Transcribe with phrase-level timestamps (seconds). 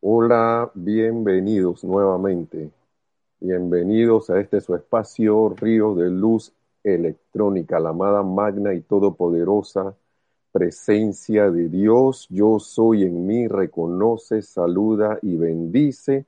[0.00, 2.70] Hola, bienvenidos nuevamente.
[3.40, 6.52] Bienvenidos a este su espacio Río de Luz
[6.84, 9.96] Electrónica, la amada magna y todopoderosa
[10.52, 12.28] presencia de Dios.
[12.30, 16.26] Yo soy en mí, reconoce, saluda y bendice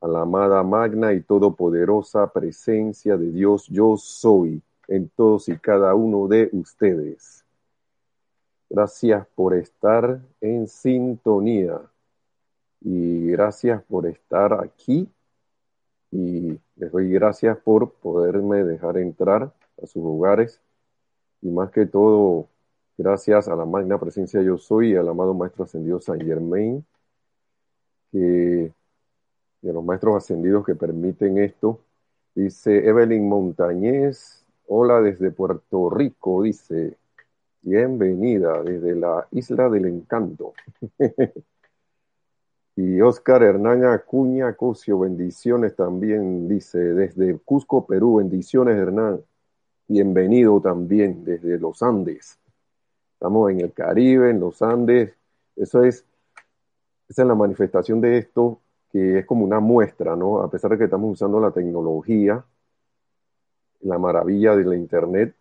[0.00, 3.66] a la amada magna y todopoderosa presencia de Dios.
[3.68, 7.44] Yo soy en todos y cada uno de ustedes.
[8.70, 11.78] Gracias por estar en sintonía
[12.80, 15.08] y gracias por estar aquí.
[16.10, 19.52] Y les doy gracias por poderme dejar entrar
[19.82, 20.60] a sus hogares.
[21.42, 22.48] Y más que todo
[22.96, 26.84] gracias a la magna presencia yo soy y al amado maestro ascendido San Germain
[28.12, 28.72] que
[29.62, 31.80] de los maestros ascendidos que permiten esto.
[32.34, 36.96] Dice Evelyn Montañez hola desde Puerto Rico dice.
[37.62, 40.54] Bienvenida desde la isla del encanto
[42.78, 49.22] Y Oscar Hernán Acuña Cosio, bendiciones también, dice, desde Cusco, Perú, bendiciones Hernán.
[49.88, 52.38] Bienvenido también desde los Andes.
[53.14, 55.14] Estamos en el Caribe, en los Andes.
[55.56, 56.04] Eso es,
[57.08, 58.60] esa es la manifestación de esto,
[58.92, 60.42] que es como una muestra, ¿no?
[60.42, 62.44] A pesar de que estamos usando la tecnología,
[63.80, 65.34] la maravilla de la Internet,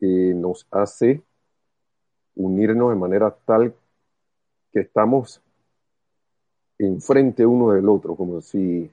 [0.00, 1.22] que nos hace
[2.34, 3.74] unirnos de manera tal
[4.72, 5.42] que estamos
[6.86, 8.90] enfrente uno del otro, como si,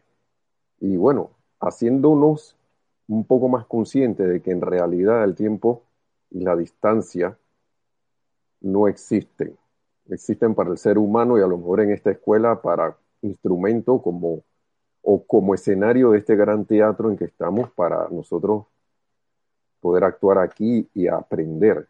[0.79, 2.55] y bueno, haciéndonos
[3.07, 5.83] un poco más conscientes de que en realidad el tiempo
[6.29, 7.37] y la distancia
[8.61, 9.57] no existen.
[10.09, 14.43] Existen para el ser humano y a lo mejor en esta escuela para instrumento como
[15.01, 18.65] o como escenario de este gran teatro en que estamos para nosotros
[19.79, 21.87] poder actuar aquí y aprender.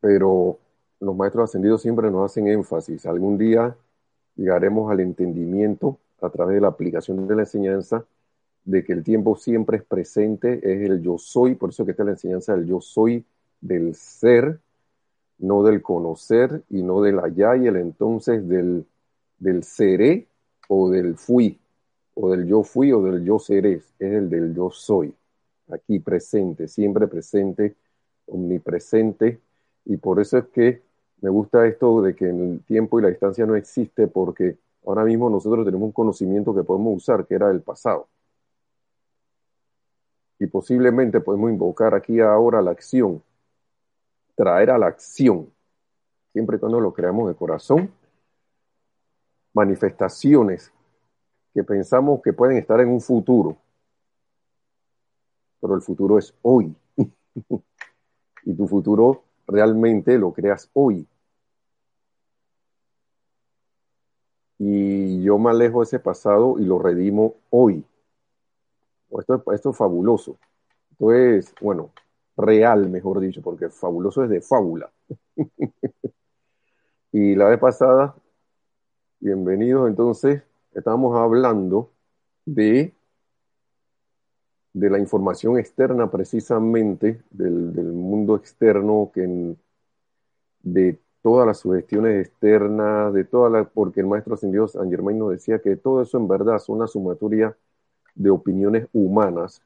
[0.00, 0.58] Pero
[1.04, 3.06] los maestros ascendidos siempre nos hacen énfasis.
[3.06, 3.76] Algún día
[4.36, 8.04] llegaremos al entendimiento a través de la aplicación de la enseñanza
[8.64, 12.04] de que el tiempo siempre es presente, es el yo soy, por eso que está
[12.04, 13.24] la enseñanza del yo soy
[13.60, 14.58] del ser,
[15.38, 18.86] no del conocer y no del allá y el entonces del,
[19.38, 20.26] del seré
[20.68, 21.58] o del fui,
[22.14, 25.14] o del yo fui o del yo seré, es el del yo soy,
[25.68, 27.74] aquí presente, siempre presente,
[28.26, 29.40] omnipresente,
[29.84, 30.82] y por eso es que
[31.24, 35.30] me gusta esto de que el tiempo y la distancia no existe porque ahora mismo
[35.30, 38.08] nosotros tenemos un conocimiento que podemos usar, que era el pasado.
[40.38, 43.22] Y posiblemente podemos invocar aquí ahora la acción,
[44.34, 45.50] traer a la acción,
[46.34, 47.90] siempre y cuando lo creamos de corazón,
[49.54, 50.70] manifestaciones
[51.54, 53.56] que pensamos que pueden estar en un futuro,
[55.58, 56.76] pero el futuro es hoy.
[58.44, 61.08] y tu futuro realmente lo creas hoy.
[64.66, 67.84] Y yo me alejo de ese pasado y lo redimo hoy.
[69.10, 70.38] Esto, esto es fabuloso.
[70.90, 71.90] Esto es, bueno,
[72.34, 74.90] real, mejor dicho, porque fabuloso es de fábula.
[77.12, 78.14] y la vez pasada,
[79.20, 80.42] bienvenidos, entonces,
[80.72, 81.90] estábamos hablando
[82.46, 82.94] de
[84.74, 89.54] de la información externa precisamente, del, mundo externo, que
[90.62, 95.30] de todas las sugestiones externas, de todas las, porque el maestro ascendido San Germain nos
[95.30, 97.56] decía que todo eso en verdad es una sumatoria
[98.14, 99.62] de opiniones humanas,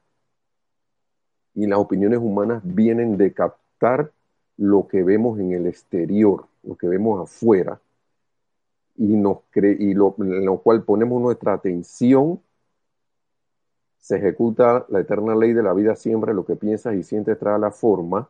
[1.54, 4.12] y las opiniones humanas vienen de captar
[4.56, 7.80] lo que vemos en el exterior, lo que vemos afuera,
[8.94, 12.40] y, nos y lo, en lo cual ponemos nuestra atención
[13.98, 17.58] se ejecuta la eterna ley de la vida siempre, lo que piensas y sientes trae
[17.58, 18.28] la forma,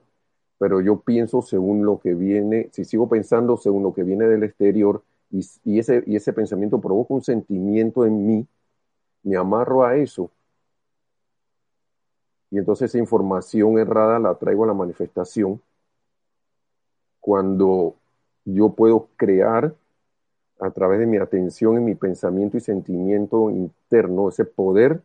[0.59, 4.43] pero yo pienso según lo que viene, si sigo pensando según lo que viene del
[4.43, 8.47] exterior y, ese, y ese pensamiento provoca un sentimiento en mí,
[9.23, 10.31] me amarro a eso.
[12.51, 15.61] Y entonces esa información errada la traigo a la manifestación
[17.21, 17.97] cuando
[18.45, 19.75] yo puedo crear
[20.61, 25.03] a través de mi atención y mi pensamiento y sentimiento interno, ese poder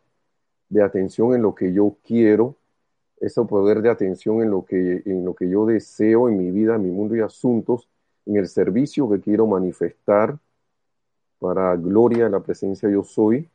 [0.69, 2.55] de atención en lo que yo quiero,
[3.19, 6.77] ese poder de atención en lo que, en lo que yo deseo en mi vida,
[6.77, 7.87] mi mundo y asuntos,
[8.25, 10.37] en el servicio que quiero manifestar
[11.39, 13.49] para gloria de la presencia yo soy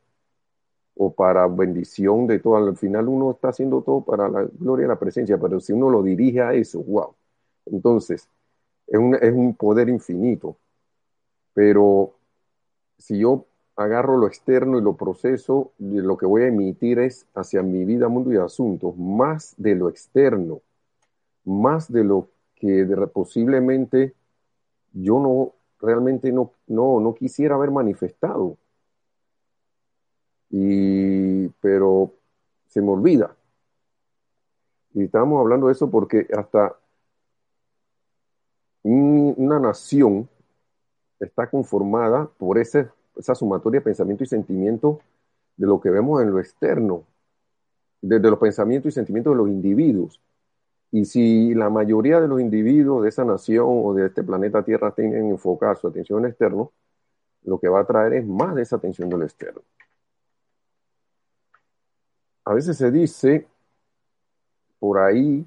[0.95, 2.57] o para bendición de todo.
[2.57, 5.89] Al final uno está haciendo todo para la gloria de la presencia, pero si uno
[5.89, 7.15] lo dirige a eso, wow.
[7.67, 8.29] Entonces,
[8.87, 10.59] es un, es un poder infinito.
[11.55, 12.15] Pero
[12.99, 13.47] si yo
[13.79, 17.85] agarro lo externo y lo proceso, y lo que voy a emitir es hacia mi
[17.85, 20.61] vida, mundo y asuntos, más de lo externo,
[21.45, 24.15] más de lo que posiblemente
[24.93, 28.59] yo no realmente no, no, no quisiera haber manifestado.
[30.51, 32.15] Y, pero
[32.67, 33.37] se me olvida.
[34.95, 36.75] Y estábamos hablando de eso porque hasta
[38.83, 40.29] una nación
[41.21, 45.01] está conformada por ese, esa sumatoria de pensamiento y sentimiento
[45.57, 47.05] de lo que vemos en lo externo,
[48.01, 50.21] desde los pensamientos y sentimientos de los individuos.
[50.91, 54.93] Y si la mayoría de los individuos de esa nación o de este planeta Tierra
[54.93, 56.73] tienen enfocada su atención en externo,
[57.43, 59.61] lo que va a traer es más de esa atención del externo.
[62.45, 63.47] A veces se dice
[64.79, 65.47] por ahí,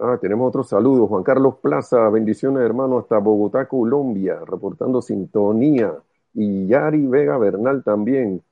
[0.00, 5.94] ah, tenemos otro saludo, Juan Carlos Plaza, bendiciones hermano hasta Bogotá, Colombia, reportando sintonía.
[6.34, 8.42] Y Yari Vega Bernal también,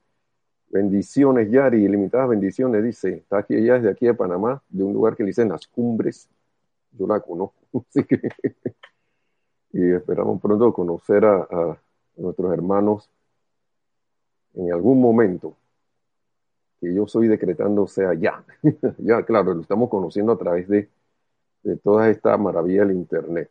[0.71, 3.15] Bendiciones, Yari, ilimitadas bendiciones, dice.
[3.15, 6.29] Está aquí, ella desde aquí de Panamá, de un lugar que le dicen Las Cumbres.
[6.93, 7.57] Yo la conozco,
[7.89, 8.21] así que.
[9.73, 11.79] y esperamos pronto conocer a,
[12.17, 13.09] nuestros hermanos
[14.55, 15.57] en algún momento.
[16.81, 18.45] Que yo soy decretando sea ya.
[18.99, 20.89] ya, claro, lo estamos conociendo a través de,
[21.63, 23.51] de toda esta maravilla del Internet.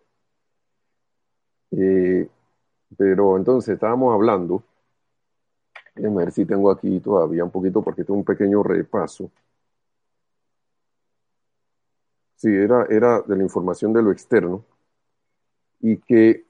[1.71, 2.29] Eh,
[2.97, 4.63] pero entonces estábamos hablando
[5.97, 9.29] Déjame ver si tengo aquí todavía un poquito, porque tengo un pequeño repaso.
[12.35, 14.63] Sí, era, era de la información de lo externo.
[15.81, 16.45] Y que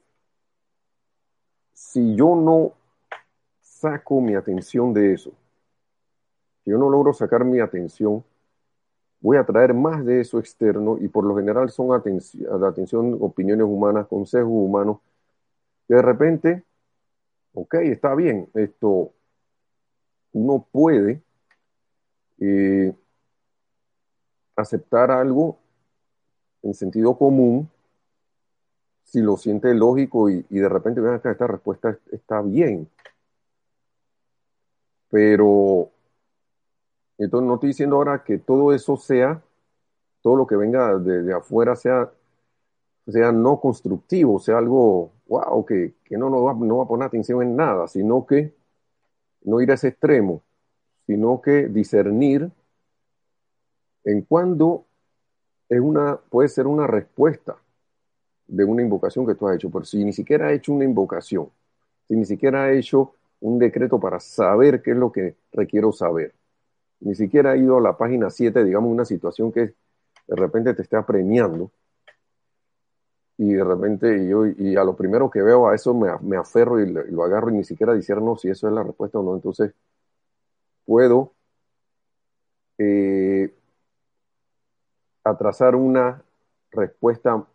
[1.72, 2.74] si yo no
[3.60, 5.32] saco mi atención de eso,
[6.64, 8.24] si yo no logro sacar mi atención,
[9.20, 14.06] voy a traer más de eso externo y por lo general son atención opiniones humanas,
[14.06, 14.98] consejos humanos,
[15.88, 16.64] de repente,
[17.54, 19.12] ok, está bien, esto
[20.32, 21.22] uno puede
[22.38, 22.94] eh,
[24.54, 25.58] aceptar algo
[26.62, 27.68] en sentido común
[29.04, 32.88] si lo siente lógico y, de repente ven acá, esta respuesta está bien.
[35.10, 35.90] Pero
[37.16, 39.42] entonces no estoy diciendo ahora que todo eso sea,
[40.20, 42.10] todo lo que venga de, afuera sea,
[43.06, 47.06] sea no constructivo, sea algo, wow, que, que no, no, va, no va a poner
[47.06, 48.54] atención en nada, sino que
[49.42, 50.42] no ir a ese extremo,
[51.06, 52.50] sino que discernir
[54.04, 54.86] en cuándo
[55.68, 57.56] es una, puede ser una respuesta
[58.46, 61.50] de una invocación que tú has hecho, pero si ni siquiera ha hecho una invocación,
[62.06, 66.32] si ni siquiera ha hecho un decreto para saber qué es lo que requiero saber,
[67.00, 70.82] ni siquiera ha ido a la página 7, digamos, una situación que de repente te
[70.82, 71.70] esté apremiando,
[73.38, 76.90] y de repente yo, y a lo primero que veo a eso me, aferro y,
[76.90, 79.34] lo agarro y ni siquiera discerno si eso es la respuesta o no.
[79.36, 79.72] Entonces
[80.84, 81.32] puedo
[82.78, 83.54] eh,
[85.22, 86.20] atrasar una
[86.72, 87.46] respuesta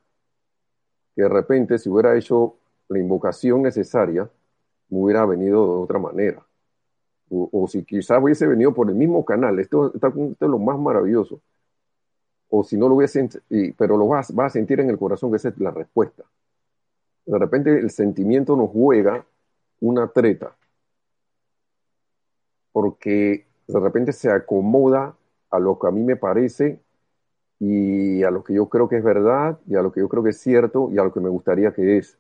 [1.15, 2.55] que de repente si hubiera hecho
[2.87, 4.29] la invocación necesaria,
[4.89, 6.45] me hubiera venido de otra manera.
[7.29, 9.59] O, si quizás hubiese venido por el mismo canal.
[9.59, 11.41] esto es lo más maravilloso
[12.55, 13.27] o si no lo hubiese,
[13.75, 16.23] pero lo vas, a sentir en el corazón que esa es la respuesta.
[17.25, 19.25] De repente el sentimiento nos juega
[19.79, 20.55] una treta,
[22.71, 25.15] porque de repente se acomoda
[25.49, 26.79] a lo que a mí me parece
[27.57, 30.21] y a lo que yo creo que es verdad y a lo que yo creo
[30.21, 32.19] que es cierto y a lo que me gustaría que es.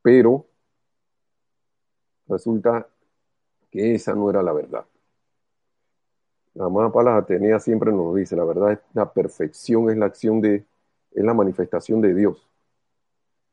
[0.00, 0.46] Pero
[2.26, 2.88] resulta
[3.70, 4.86] que esa no era la verdad.
[6.54, 10.64] La amada Palas Atenea siempre nos dice, la verdad, la perfección es la acción de,
[11.12, 12.46] es la manifestación de Dios.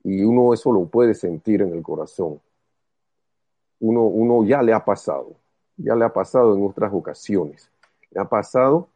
[0.03, 2.41] Y uno eso lo puede sentir en el corazón.
[3.79, 5.36] Uno, uno ya le ha pasado,
[5.77, 7.70] ya le ha pasado en otras ocasiones.
[8.12, 8.89] Le ha pasado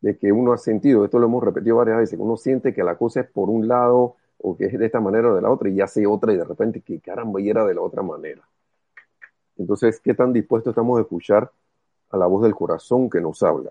[0.00, 2.96] de que uno ha sentido, esto lo hemos repetido varias veces, uno siente que la
[2.96, 5.68] cosa es por un lado o que es de esta manera o de la otra
[5.68, 8.42] y ya hace otra y de repente que caramba y era de la otra manera.
[9.56, 11.50] Entonces, ¿qué tan dispuestos estamos a escuchar
[12.10, 13.70] a la voz del corazón que nos habla.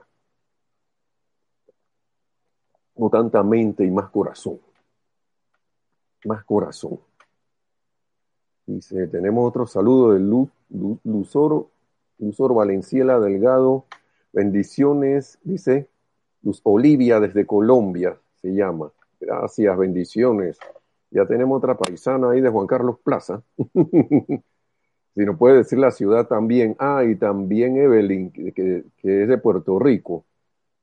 [2.96, 4.60] No tanta mente y más corazón.
[6.26, 7.00] Más corazón.
[8.66, 10.50] Dice, tenemos otro saludo de Luz,
[11.04, 11.70] Luzoro,
[12.20, 13.86] Luzoro Valenciela Delgado.
[14.34, 15.88] Bendiciones, dice
[16.44, 18.92] Luz Olivia desde Colombia, se llama.
[19.20, 20.60] Gracias, bendiciones.
[21.12, 23.42] Ya tenemos otra paisana ahí de Juan Carlos Plaza.
[25.18, 26.76] Si no puede decir la ciudad también.
[26.78, 30.24] Ah, y también Evelyn, que, es de Puerto Rico.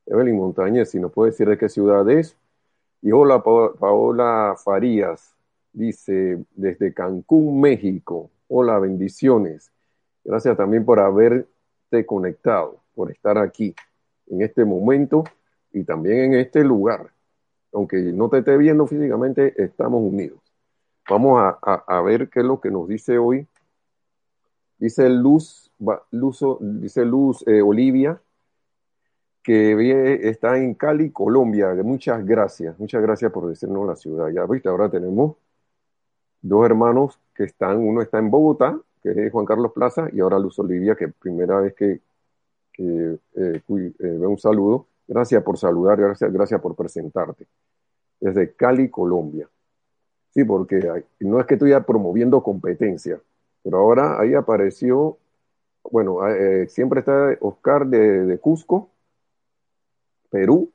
[0.05, 2.35] Evelyn Montañez, si no puede decir de qué ciudad es.
[3.01, 5.33] Y hola, Paola Farías,
[5.71, 8.29] dice, desde Cancún, México.
[8.49, 9.71] Hola, bendiciones.
[10.25, 13.73] Gracias también por haberte conectado, por estar aquí
[14.27, 15.23] en este momento
[15.71, 17.09] y también en este lugar.
[17.71, 20.39] Aunque no te esté viendo físicamente, estamos unidos.
[21.09, 23.47] Vamos a, a, a, ver qué es lo que nos dice hoy.
[24.77, 25.71] Dice Luz,
[26.59, 28.21] dice Luz eh, Olivia,
[29.41, 31.73] que está en Cali, Colombia.
[31.83, 34.29] Muchas gracias, muchas gracias por decirnos la ciudad.
[34.29, 35.37] Ya viste, ahora tenemos
[36.41, 40.39] dos hermanos que están, uno está en Bogotá, que es Juan Carlos Plaza, y ahora
[40.39, 42.01] Luz Olivia, que primera vez que,
[42.73, 44.87] que eh, eh, ve un saludo.
[45.07, 47.47] Gracias por saludar, gracias, gracias por presentarte.
[48.19, 49.47] Desde Cali, Colombia.
[50.33, 53.21] Sí, porque no es que estoy promoviendo competencia,
[53.65, 55.17] pero ahora ahí apareció,
[55.91, 58.91] bueno, eh, siempre está Oscar de, de, Cusco,
[60.29, 60.71] Perú,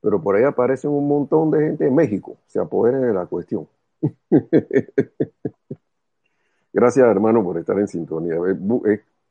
[0.00, 3.68] pero por ahí aparecen un montón de gente de México, se apoderen de la cuestión.
[6.72, 8.34] gracias, hermano, por estar en sintonía.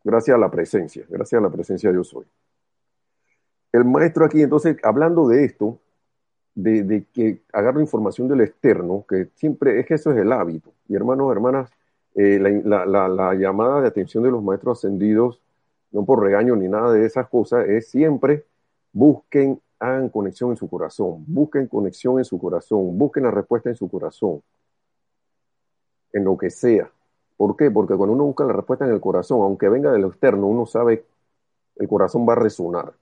[0.02, 2.26] Gracias a la presencia, gracias a la presencia yo soy.
[3.74, 5.80] El maestro aquí, entonces, hablando de esto,
[6.54, 10.72] de, que agarro información del externo, que siempre es que eso es el hábito.
[10.88, 11.70] Y hermanos, hermanas,
[12.16, 15.42] eh, la, llamada de atención de los maestros ascendidos,
[15.92, 18.46] no por regaño ni nada de esas cosas, es siempre
[18.94, 23.76] busquen, hagan conexión en su corazón, busquen conexión en su corazón, busquen la respuesta en
[23.76, 24.42] su corazón,
[26.14, 26.90] en lo que sea.
[27.36, 27.70] ¿Por qué?
[27.70, 30.66] Porque cuando uno busca la respuesta en el corazón, aunque venga de lo externo, uno
[30.66, 31.06] sabe,
[31.76, 32.94] el corazón va a resonar.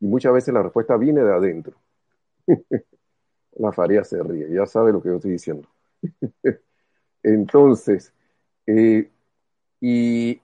[0.00, 1.76] Y muchas veces la respuesta viene de adentro.
[3.56, 5.68] la Faría se ríe, ya sabe lo que yo estoy diciendo.
[7.22, 8.12] Entonces,
[8.66, 9.10] eh,
[9.80, 10.40] y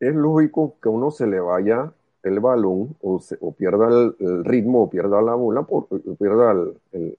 [0.00, 3.20] es lógico que uno se le vaya el balón o,
[3.52, 5.86] pierda el, ritmo o pierda la bola, por,
[6.18, 6.52] pierda
[6.92, 7.18] el,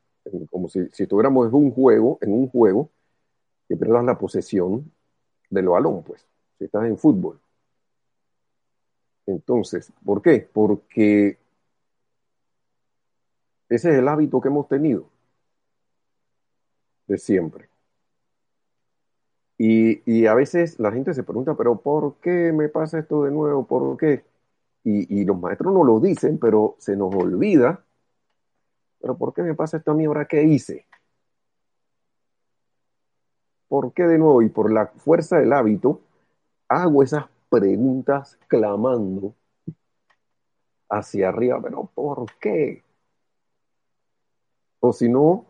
[0.50, 2.89] como si, si estuviéramos en un juego, en un juego,
[3.67, 4.91] que pierdas la posesión
[5.50, 7.39] del balón, pues, si estás en fútbol.
[9.25, 10.50] Entonces, ¿por qué?
[10.51, 11.38] Porque
[13.69, 15.09] ese es el hábito que hemos tenido
[17.07, 17.69] de siempre.
[19.57, 23.65] Y, a veces la gente se pregunta, pero ¿por qué me pasa esto de nuevo?
[23.65, 24.23] ¿Por qué?
[24.83, 27.83] Y, los maestros no lo dicen, pero se nos olvida.
[28.99, 30.25] ¿Pero por qué me pasa esto a mí ahora?
[30.25, 30.85] ¿Qué hice?
[33.67, 34.41] ¿Por qué de nuevo?
[34.41, 36.01] Y por la fuerza del hábito,
[36.69, 39.33] hago esas preguntas clamando
[40.89, 42.83] hacia arriba, pero ¿por qué?
[44.79, 45.45] O si no,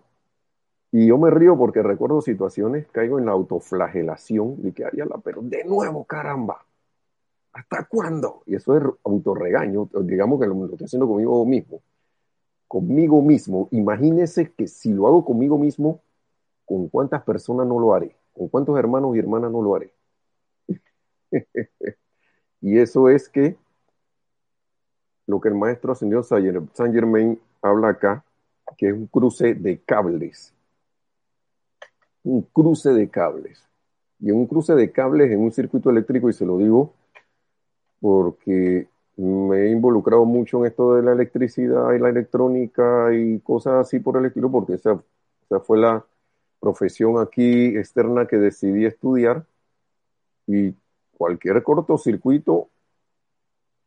[0.99, 5.19] y yo me río porque recuerdo situaciones, caigo en la autoflagelación y que haría la,
[5.19, 6.65] pero de nuevo, caramba,
[7.53, 8.41] ¿hasta cuándo?
[8.47, 11.83] Y eso es autorregaño, digamos que lo, estoy haciendo conmigo mismo.
[12.67, 16.01] Conmigo mismo, imagínese que si lo hago conmigo mismo,
[16.65, 18.15] ¿con cuántas personas no lo haré?
[18.33, 19.93] ¿Con cuántos hermanos y hermanas no lo haré?
[22.59, 23.55] y eso es que
[25.27, 28.25] lo que el maestro señor Saint Germain habla acá,
[28.79, 30.56] que es un cruce de cables.
[32.27, 33.63] Un cruce de cables.
[34.19, 36.93] Y un cruce de cables en un circuito eléctrico, y se lo digo
[37.99, 43.87] porque me he involucrado mucho en esto de la electricidad y la electrónica y cosas
[43.87, 45.01] así por el estilo, porque esa,
[45.63, 46.05] fue la
[46.59, 49.45] profesión aquí externa que decidí estudiar.
[50.45, 50.73] Y
[51.17, 52.69] cualquier cortocircuito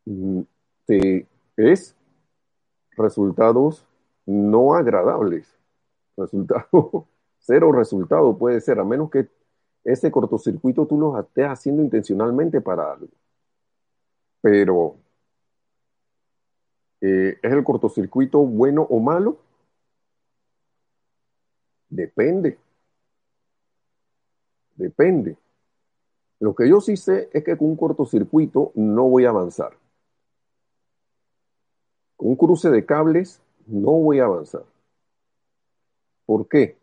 [0.05, 0.41] mm,
[0.85, 1.95] te, es
[2.97, 3.85] resultados
[4.25, 5.57] no agradables.
[6.17, 7.07] Resultado,
[7.41, 9.27] cero resultado puede ser, a menos que
[9.83, 13.07] ese cortocircuito tú lo estés haciendo intencionalmente para algo.
[14.41, 14.95] Pero,
[17.01, 19.37] eh, ¿es el cortocircuito bueno o malo?
[21.89, 22.57] Depende.
[24.75, 25.37] Depende.
[26.39, 29.73] Lo que yo sí sé es que con un cortocircuito no voy a avanzar.
[32.15, 34.63] Con un cruce de cables no voy a avanzar.
[36.25, 36.80] ¿Por qué?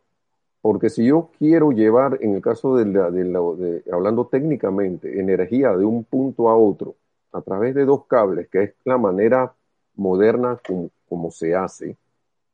[0.68, 3.06] Porque si yo quiero llevar, en el caso de, la,
[3.90, 6.94] hablando técnicamente, energía de un punto a otro
[7.32, 9.54] a través de dos cables, que es la manera
[9.94, 10.60] moderna
[11.08, 11.96] como, se hace,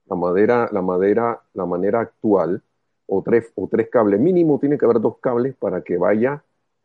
[0.07, 2.63] la madera, la madera, la manera actual,
[3.09, 6.41] o tres, o tres cables, mínimo tiene que haber dos cables para que vaya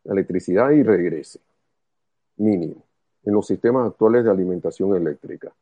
[0.06, 1.40] la electricidad y regrese.
[2.38, 2.82] Mínimo.
[3.24, 5.54] En los sistemas actuales de alimentación eléctrica.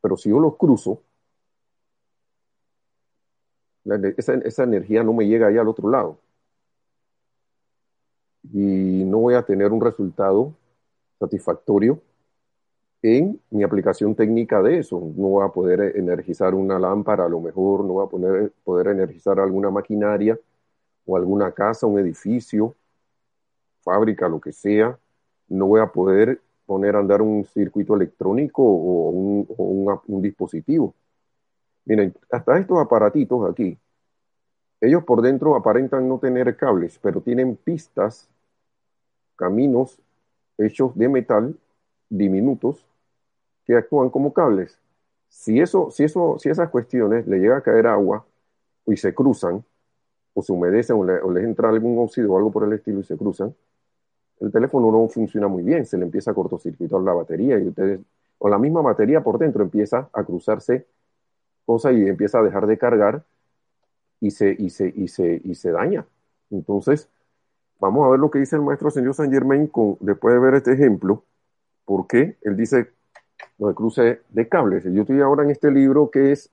[0.00, 1.00] Pero si yo los cruzo,
[4.16, 6.18] esa, energía no me llega ahí al otro lado.
[8.52, 10.52] Y no voy a tener un resultado
[11.18, 12.00] satisfactorio
[13.02, 14.98] en mi aplicación técnica de eso.
[15.16, 18.88] No voy a poder energizar una lámpara, a lo mejor no voy a poder, poder
[18.88, 20.38] energizar alguna maquinaria
[21.06, 22.74] o alguna casa, un edificio,
[23.82, 24.98] fábrica, lo que sea.
[25.48, 30.94] No voy a poder poner a andar un circuito electrónico o un, dispositivo.
[31.84, 33.78] Miren, hasta estos aparatitos aquí,
[34.80, 38.28] ellos por dentro aparentan no tener cables, pero tienen pistas,
[39.36, 40.00] caminos
[40.58, 41.56] hechos de metal
[42.08, 42.86] diminutos
[43.64, 44.78] que actúan como cables.
[45.28, 48.26] Si, eso, si, eso, si esas cuestiones le llega a caer agua
[48.86, 49.64] y se cruzan,
[50.34, 53.16] o se humedecen o, les entra algún óxido o algo por el estilo y se
[53.16, 53.54] cruzan,
[54.40, 58.00] el teléfono no funciona muy bien, se le empieza a cortocircuitar la batería y ustedes,
[58.38, 60.86] o la misma batería por dentro empieza a cruzarse
[61.64, 63.24] cosas y empieza a dejar de cargar
[64.20, 66.06] y se, y se, y se, y se daña.
[66.50, 67.08] Entonces,
[67.80, 70.72] vamos a ver lo que dice el maestro señor Saint Germain después de ver este
[70.72, 71.24] ejemplo,
[71.84, 72.90] porque él dice
[73.58, 74.84] lo de cruce de cables.
[74.84, 76.50] Yo estoy ahora en este libro que es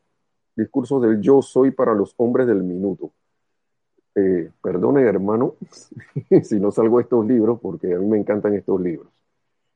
[0.56, 3.12] Discursos del Yo Soy para los Hombres del Minuto.
[4.16, 5.56] Eh, perdone, hermano,
[6.44, 9.08] si no salgo estos libros, porque a mí me encantan estos libros.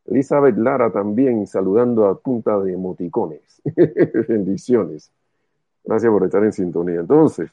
[0.05, 3.61] Elizabeth Lara también saludando a punta de emoticones.
[4.27, 5.11] Bendiciones.
[5.83, 6.99] Gracias por estar en sintonía.
[7.01, 7.51] Entonces,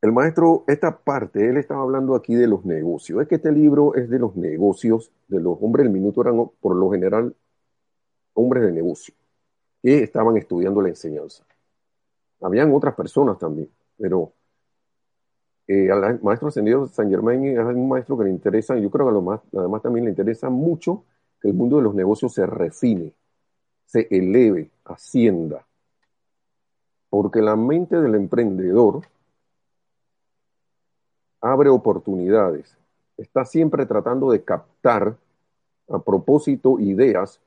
[0.00, 3.20] el maestro, esta parte, él estaba hablando aquí de los negocios.
[3.20, 6.76] Es que este libro es de los negocios, de los hombres del minuto eran por
[6.76, 7.34] lo general
[8.34, 9.14] hombres de negocio
[9.82, 11.44] que estaban estudiando la enseñanza.
[12.40, 14.32] Habían otras personas también, pero
[15.66, 19.06] eh, al maestro ascendido San Germain es un maestro que le interesa, y yo creo
[19.06, 21.04] que a lo más, además también le interesa mucho
[21.40, 23.12] que el mundo de los negocios se refine,
[23.84, 25.67] se eleve, ascienda.
[27.10, 29.02] Porque la mente del emprendedor
[31.40, 32.76] abre oportunidades,
[33.16, 35.16] está siempre tratando de captar
[35.88, 37.40] a propósito ideas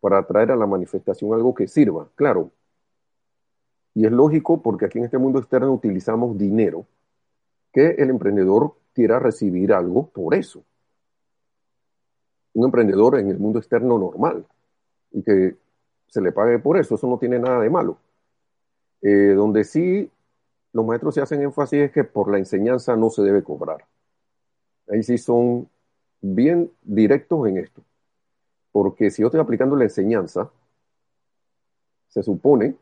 [0.00, 2.50] para traer a la manifestación algo que sirva, claro.
[3.94, 6.86] Y es lógico porque aquí en este mundo externo utilizamos dinero,
[7.72, 10.62] que el emprendedor quiera recibir algo por eso.
[12.54, 14.44] Un emprendedor en el mundo externo normal
[15.12, 15.56] y que
[16.08, 17.98] se le pague por eso, eso no tiene nada de malo.
[19.02, 20.10] Eh, donde sí
[20.72, 23.84] los maestros se hacen énfasis es que por la enseñanza no se debe cobrar.
[24.88, 25.68] Ahí sí son
[26.20, 27.82] bien directos en esto.
[28.72, 30.50] Porque si yo estoy aplicando la enseñanza,
[32.08, 32.76] se supone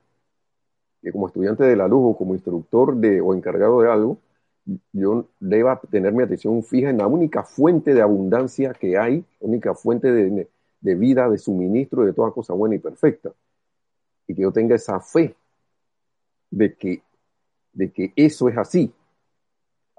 [1.03, 4.19] que como estudiante de la luz o como instructor de, o encargado de algo,
[4.93, 9.75] yo deba tener mi atención fija en la única fuente de abundancia que hay, única
[9.75, 10.49] fuente de,
[10.81, 13.33] de vida, de suministro, de toda cosa buena y perfecta.
[14.27, 15.35] Y que yo tenga esa fe
[16.51, 17.03] de que
[17.79, 18.93] de que eso es así.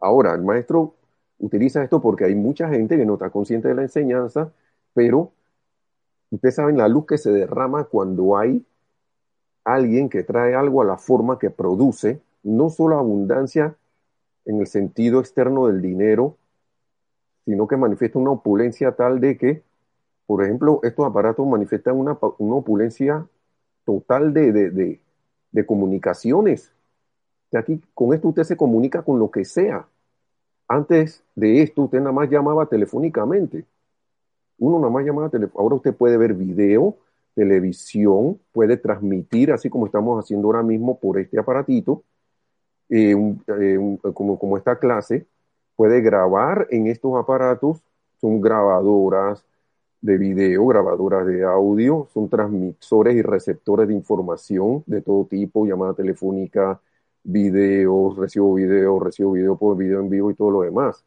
[0.02, 0.96] Ahora, el maestro
[1.40, 4.52] utiliza esto porque hay mucha gente que no está consciente de la enseñanza,
[4.94, 5.32] pero
[6.30, 8.66] ustedes saben la luz que se derrama cuando hay
[9.64, 13.76] alguien que trae algo a la forma que produce, no solo abundancia
[14.46, 16.38] en el sentido externo del dinero,
[17.46, 19.64] sino que manifiesta una opulencia tal de que,
[20.26, 23.26] por ejemplo, estos aparatos manifiestan una, opulencia
[23.86, 25.00] total de, de
[25.66, 26.72] comunicaciones
[27.58, 29.88] aquí con esto usted se comunica con lo que sea.
[30.68, 33.66] Antes de esto usted nada más llamaba telefónicamente.
[34.60, 35.62] Uno nada más llamaba telefónicamente.
[35.62, 36.98] Ahora usted puede ver video,
[37.34, 42.04] televisión, puede transmitir, así como estamos haciendo ahora mismo por este aparatito,
[42.90, 43.16] eh,
[43.60, 45.26] eh, como, como esta clase,
[45.76, 47.82] puede grabar en estos aparatos,
[48.20, 49.46] son grabadoras
[50.02, 55.94] de video, grabadoras de audio, son transmisores y receptores de información de todo tipo, llamada
[55.94, 56.80] telefónica,
[57.24, 61.04] videos, recibo videos, recibo video por video en vivo y todo lo demás.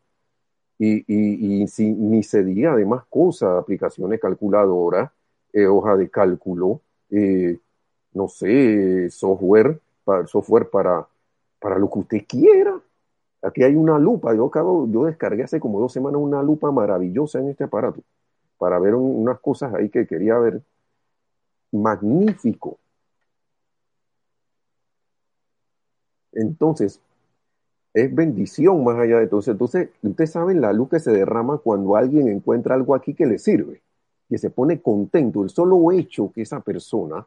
[0.78, 5.10] Y, y, y ni se diga de más cosas, aplicaciones calculadoras,
[5.52, 7.58] eh, hoja de cálculo, eh,
[8.14, 11.06] no sé, software, para, software para,
[11.60, 12.78] para lo que usted quiera.
[13.42, 17.40] Aquí hay una lupa, yo, acabo, yo descargué hace como dos semanas una lupa maravillosa
[17.40, 18.02] en este aparato
[18.62, 20.62] para ver unas cosas ahí que quería ver.
[21.72, 22.78] Magnífico.
[26.30, 27.00] Entonces,
[27.92, 29.42] es bendición más allá de todo.
[29.44, 33.40] Entonces, usted sabe la luz que se derrama cuando alguien encuentra algo aquí que le
[33.40, 33.82] sirve,
[34.28, 35.42] que se pone contento.
[35.42, 37.26] El solo hecho que esa persona,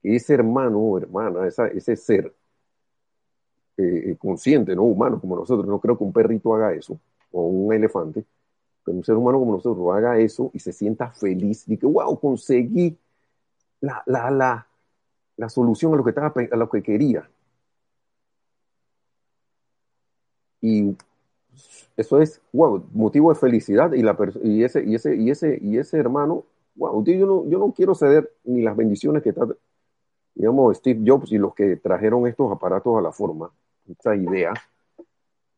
[0.00, 2.32] ese hermano o hermana, ese ser
[3.78, 7.00] eh, consciente, no humano como nosotros, no creo que un perrito haga eso,
[7.32, 8.24] o un elefante,
[8.88, 11.68] pero un ser humano como nosotros haga eso y se sienta feliz.
[11.68, 12.96] Y que, wow, conseguí
[13.80, 14.66] la, la, la,
[15.36, 17.28] la solución a lo que, estaba, a lo que quería
[20.62, 20.96] Y
[21.98, 23.92] eso es, wow, motivo de felicidad.
[23.92, 26.46] Y, la y, ese, y, ese, y, ese, y ese hermano,
[26.76, 29.46] wow, yo no, yo no quiero ceder ni las bendiciones que está,
[30.34, 33.50] digamos, Steve Jobs y los que trajeron estos aparatos a la forma,
[33.86, 34.54] esa idea,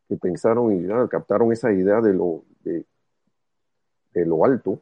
[0.09, 2.85] que pensaron y captaron esa idea de lo, de,
[4.13, 4.81] de lo alto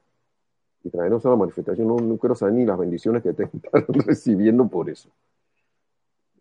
[0.84, 4.68] y trajeron a la manifestación, no, quiero saber ni las bendiciones que te están recibiendo
[4.68, 5.10] por eso.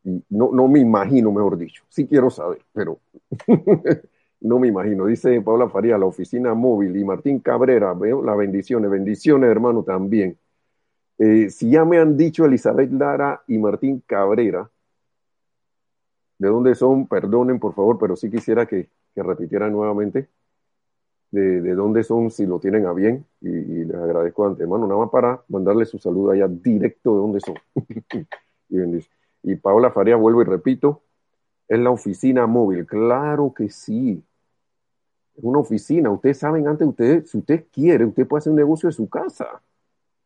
[0.04, 1.84] y no, no me imagino, mejor dicho.
[1.88, 2.98] Sí quiero saber, pero
[4.40, 5.06] no me imagino.
[5.06, 10.38] Dice Paula Faría, la oficina móvil y Martín Cabrera, veo las bendiciones, bendiciones hermano también.
[11.18, 14.70] Eh, si ya me han dicho Elizabeth Lara y Martín Cabrera,
[16.38, 20.28] de dónde son, perdonen por favor, pero sí quisiera que, que repitieran nuevamente
[21.30, 25.00] de, de, dónde son, si lo tienen a bien, y, les agradezco de antemano, nada
[25.00, 27.54] más para mandarles su saludo allá directo de dónde son.
[28.68, 31.02] y, y Paola Faría, vuelvo y repito,
[31.68, 32.86] es la oficina móvil.
[32.86, 34.24] Claro que sí.
[35.36, 36.10] Es una oficina.
[36.10, 39.62] Ustedes saben antes, usted, si usted quiere, usted puede hacer un negocio de su casa.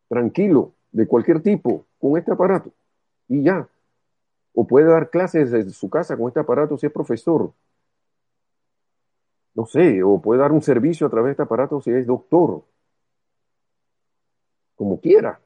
[0.09, 2.71] Tranquilo, de cualquier tipo, con este aparato.
[3.29, 3.69] Y ya.
[4.55, 7.53] O puede dar clases desde su casa con este aparato si es profesor.
[9.55, 12.63] No sé, o puede dar un servicio a través de este aparato si es doctor.
[14.77, 15.41] Como quiera.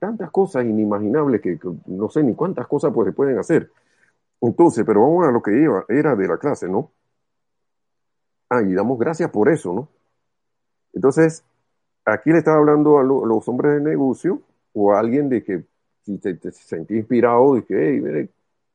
[0.00, 3.70] Tantas cosas inimaginables que, no sé ni cuántas cosas pues, se pueden hacer.
[4.40, 6.90] Entonces, pero vamos a lo que iba, era de la clase, ¿no?
[8.48, 9.88] Ah, y damos gracias por eso, ¿no?
[10.92, 11.44] Entonces,
[12.04, 15.64] aquí le estaba hablando a los hombres de negocio o a alguien de que
[16.02, 18.30] si te, te sentí inspirado, de que, hey, mire,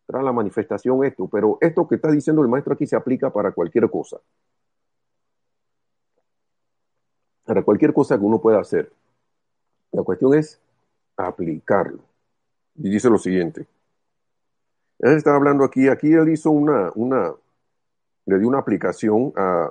[0.05, 3.51] trae la manifestación esto, pero esto que está diciendo el maestro aquí se aplica para
[3.51, 4.17] cualquier cosa.
[7.51, 8.89] Para cualquier cosa que uno pueda hacer.
[9.91, 10.57] La cuestión es
[11.17, 11.99] aplicarlo.
[12.75, 13.67] Y dice lo siguiente.
[14.99, 17.33] Él estaba hablando aquí, aquí él hizo una, una
[18.25, 19.69] le dio una aplicación a,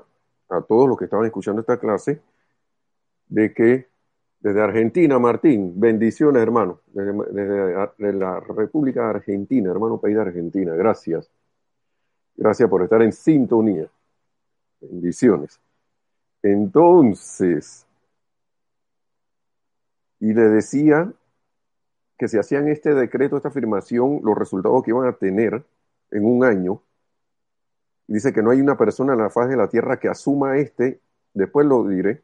[0.50, 2.20] a todos los que estaban escuchando esta clase
[3.28, 3.88] de que
[4.40, 11.30] desde Argentina, Martín, bendiciones, hermano, desde, desde, la República Argentina, hermano país de Argentina, gracias.
[12.36, 13.88] Gracias por estar en sintonía.
[14.82, 15.58] Bendiciones.
[16.42, 17.86] Entonces,
[20.20, 21.12] y le decía
[22.18, 25.64] que si hacían este decreto, esta afirmación, los resultados que iban a tener
[26.10, 26.82] en un año,
[28.06, 31.00] dice que no hay una persona en la faz de la tierra que asuma este,
[31.32, 32.22] después lo diré,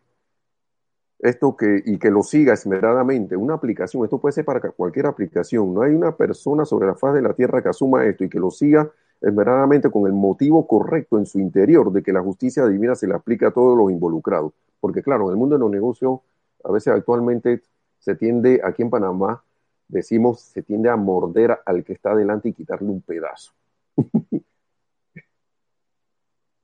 [1.19, 5.73] esto que, y que lo siga esmeradamente, una aplicación, esto puede ser para cualquier aplicación,
[5.73, 8.39] no hay una persona sobre la faz de la tierra que asuma esto y que
[8.39, 12.95] lo siga esmeradamente con el motivo correcto en su interior de que la justicia divina
[12.95, 14.53] se le aplica a todos los involucrados.
[14.81, 16.21] Porque claro, en el mundo de los negocios,
[16.65, 17.63] a veces actualmente
[17.99, 19.43] se tiende, aquí en Panamá,
[19.89, 23.53] decimos, se tiende a morder al que está adelante y quitarle un pedazo.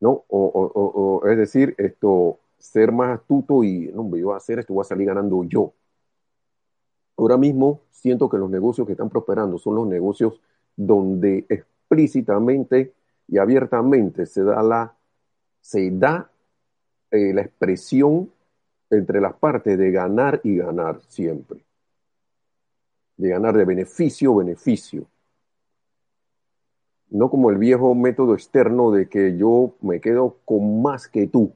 [0.01, 0.25] ¿No?
[0.29, 4.59] O, o, o, es decir, esto, ser más astuto y, no, yo voy a hacer
[4.59, 5.73] esto, voy a salir ganando yo.
[7.17, 10.41] Ahora mismo siento que los negocios que están prosperando son los negocios
[10.77, 11.47] donde
[11.93, 12.95] explícitamente
[13.29, 14.95] y abiertamente se da la,
[15.61, 16.31] se da
[17.11, 18.31] eh, la expresión
[18.91, 21.65] entre las partes de ganar y ganar siempre
[23.19, 25.07] de ganar de beneficio beneficio.
[27.11, 31.53] No como el viejo método externo de que yo me quedo con más que tú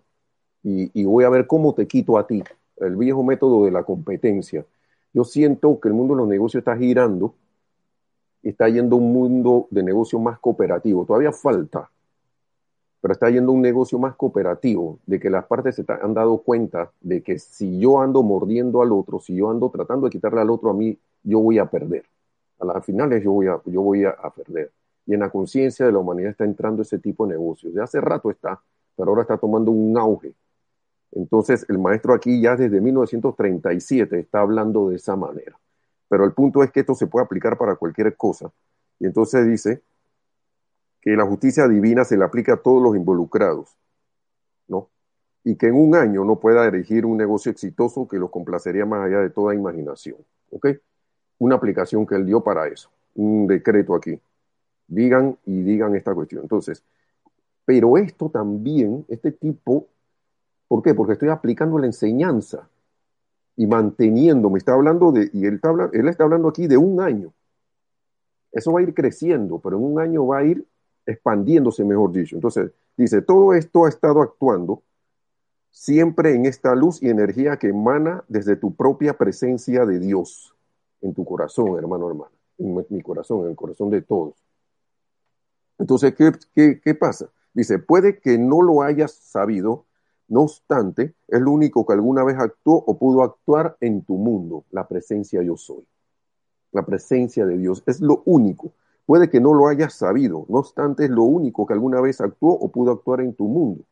[0.63, 2.45] y, y, voy a ver cómo te quito a ti.
[2.77, 4.67] El viejo método de la competencia.
[5.15, 7.35] Yo siento que el mundo de los negocios está girando
[8.49, 11.05] está yendo un mundo de negocio más cooperativo.
[11.05, 11.91] Todavía falta,
[13.01, 16.91] pero está yendo un negocio más cooperativo, de que las partes se han dado cuenta
[17.01, 20.51] de que si yo ando mordiendo al otro, si yo ando tratando de quitarle al
[20.51, 22.05] otro a mí, yo voy a perder.
[22.59, 24.71] A las finales yo voy a, yo voy a perder.
[25.07, 27.75] Y en la conciencia de la humanidad está entrando ese tipo de negocios.
[27.75, 28.61] De hace rato está,
[28.97, 30.35] pero ahora está tomando un auge.
[31.13, 35.57] Entonces el maestro aquí ya desde 1937 está hablando de esa manera.
[36.09, 38.51] Pero el punto es que esto se puede aplicar para cualquier cosa.
[38.99, 39.83] Y entonces dice
[41.01, 43.77] que la justicia divina se le aplica a todos los involucrados,
[44.69, 44.89] ¿no?
[45.45, 49.07] Y que en un año no pueda dirigir un negocio exitoso que los complacería más
[49.07, 50.17] allá de toda imaginación,
[50.51, 50.67] ¿ok?
[51.39, 54.21] una aplicación que él dio para eso, un decreto aquí.
[54.89, 56.43] Digan y digan esta cuestión.
[56.43, 56.83] Entonces,
[57.65, 59.87] pero esto también, este tipo,
[60.69, 60.95] ¿por qué?
[60.95, 62.69] Porque estoy aplicando la enseñanza
[63.57, 67.01] y manteniendo, me está hablando de, y él está, él está hablando aquí de un
[67.01, 67.33] año.
[68.53, 70.67] Eso va a ir creciendo, pero en un año va a ir
[71.07, 72.37] expandiéndose, mejor dicho.
[72.37, 74.83] Entonces, dice, todo esto ha estado actuando
[75.71, 80.55] siempre en esta luz y energía que emana desde tu propia presencia de Dios
[81.03, 84.35] en tu corazón, hermano, hermana, en mi corazón, en el corazón de todos.
[85.79, 87.29] Entonces, ¿qué, qué, qué pasa?
[87.53, 89.85] Dice, puede que no lo hayas sabido,
[90.29, 94.65] no obstante, es lo único que alguna vez actuó o pudo actuar en tu mundo,
[94.71, 95.85] la presencia yo soy.
[96.73, 98.73] La presencia de Dios es lo único.
[99.07, 102.53] Puede que no lo hayas sabido, no obstante, es lo único que alguna vez actuó
[102.53, 103.85] o pudo actuar en tu mundo.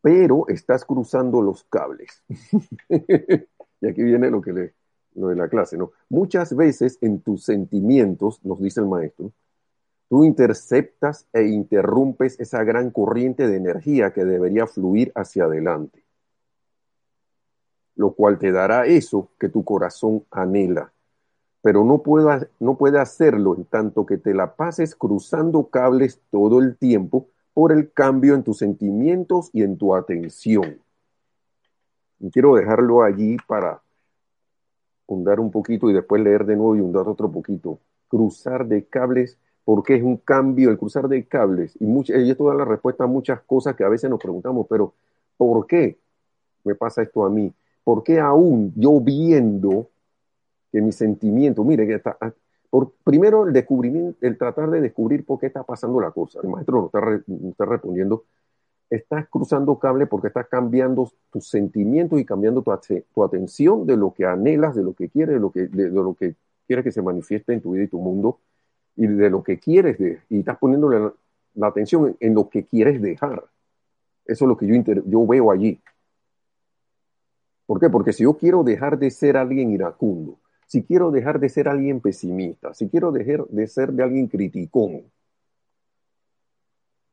[0.00, 2.22] Pero estás cruzando los cables.
[2.88, 4.74] y aquí viene lo que le,
[5.16, 5.90] lo de la clase, ¿no?
[6.08, 9.32] Muchas veces en tus sentimientos, nos dice el maestro,
[10.08, 16.04] Tú interceptas e interrumpes esa gran corriente de energía que debería fluir hacia adelante,
[17.96, 20.92] lo cual te dará eso que tu corazón anhela.
[21.60, 26.60] Pero no, puedo, no puede hacerlo en tanto que te la pases cruzando cables todo
[26.60, 30.78] el tiempo por el cambio en tus sentimientos y en tu atención.
[32.20, 33.82] Y quiero dejarlo allí para
[35.06, 37.80] hundar un poquito y después leer de nuevo y hundar otro poquito.
[38.08, 41.74] Cruzar de cables, porque es un cambio el cruzar de cables.
[41.80, 44.64] Y, mucha, y esto da la respuesta a muchas cosas que a veces nos preguntamos,
[44.70, 44.94] pero
[45.36, 45.98] ¿por qué
[46.62, 47.52] me pasa esto a mí?
[47.82, 49.88] ¿Por qué aún yo viendo
[50.70, 52.16] que mi sentimiento, mire, que está,
[52.70, 56.38] por, primero, el descubrimiento, el tratar de descubrir por qué está pasando la cosa.
[56.44, 58.22] El maestro no está, está respondiendo.
[58.88, 62.70] Estás cruzando cable porque estás cambiando tus sentimientos y cambiando tu,
[63.12, 65.90] tu, atención de lo que anhelas, de lo que quieres, de lo que, de, de
[65.90, 66.36] lo que
[66.68, 68.38] quieres que se manifieste en tu vida y tu mundo,
[68.96, 71.14] y de lo que quieres, de, y estás poniéndole la,
[71.54, 73.44] la atención en, en, lo que quieres dejar.
[74.24, 75.80] Eso es lo que yo, inter, yo veo allí.
[77.66, 77.90] ¿Por qué?
[77.90, 82.00] Porque si yo quiero dejar de ser alguien iracundo, si quiero dejar de ser alguien
[82.00, 85.04] pesimista, si quiero dejar de ser de alguien criticón,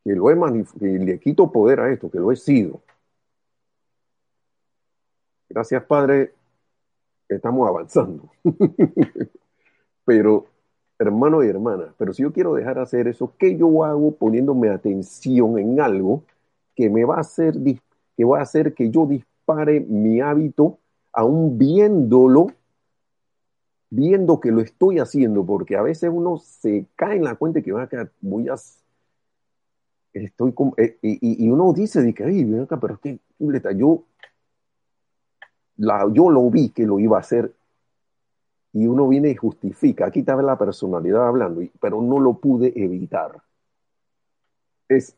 [0.04, 2.82] que lo he que le quito poder a esto, que lo he sido.
[5.50, 6.34] Gracias, Padre,
[7.30, 8.30] estamos avanzando.
[10.06, 10.48] pero,
[11.00, 14.70] hermano y hermana, pero si yo quiero dejar de hacer eso, ¿qué yo hago poniéndome
[14.70, 16.24] atención en algo
[16.76, 17.56] que me va a hacer,
[18.16, 20.80] que va a hacer que yo dispare mi hábito,
[21.12, 22.48] aún viéndolo
[23.90, 27.72] viendo que lo estoy haciendo, porque a veces uno se cae en la cuenta que
[27.72, 28.56] va a voy a
[30.14, 33.20] estoy con, eh, y, uno dice de que ay, acá, pero es que
[33.76, 34.04] yo
[35.78, 37.54] la, yo lo vi que lo iba a hacer
[38.74, 43.42] y uno viene y justifica, aquí está la personalidad hablando, pero no lo pude evitar.
[44.90, 45.16] Es,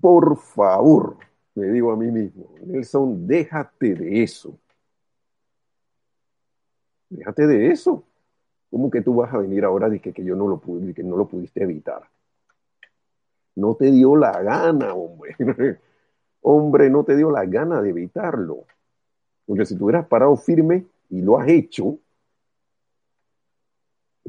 [0.00, 1.16] por favor,
[1.56, 4.56] me digo a mí mismo, Nelson, déjate de eso.
[7.08, 8.04] Déjate de eso.
[8.70, 11.02] ¿Cómo que tú vas a venir ahora de que, que yo no lo pude, que
[11.02, 12.08] no lo pudiste evitar?
[13.56, 15.34] No te dio la gana, hombre.
[16.42, 18.64] hombre, no te dio la gana de evitarlo.
[19.44, 21.98] Porque si tú hubieras parado firme y lo has hecho,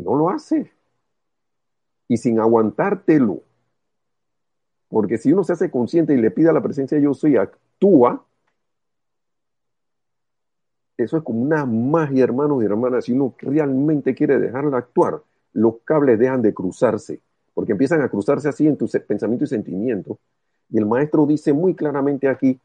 [0.02, 0.68] no lo haces.
[2.08, 3.42] Y sin aguantártelo.
[4.90, 7.38] Porque si uno se hace consciente y le pide a la presencia de yo soy,
[7.38, 8.26] actúa,
[10.98, 13.06] eso es como una magia, hermanos y hermanas.
[13.06, 15.22] Si uno realmente quiere dejarla actuar,
[15.54, 17.22] los cables dejan de cruzarse,
[17.54, 20.18] porque empiezan a cruzarse así en tus pensamientos y sentimientos.
[20.70, 22.60] Y el maestro dice muy claramente aquí,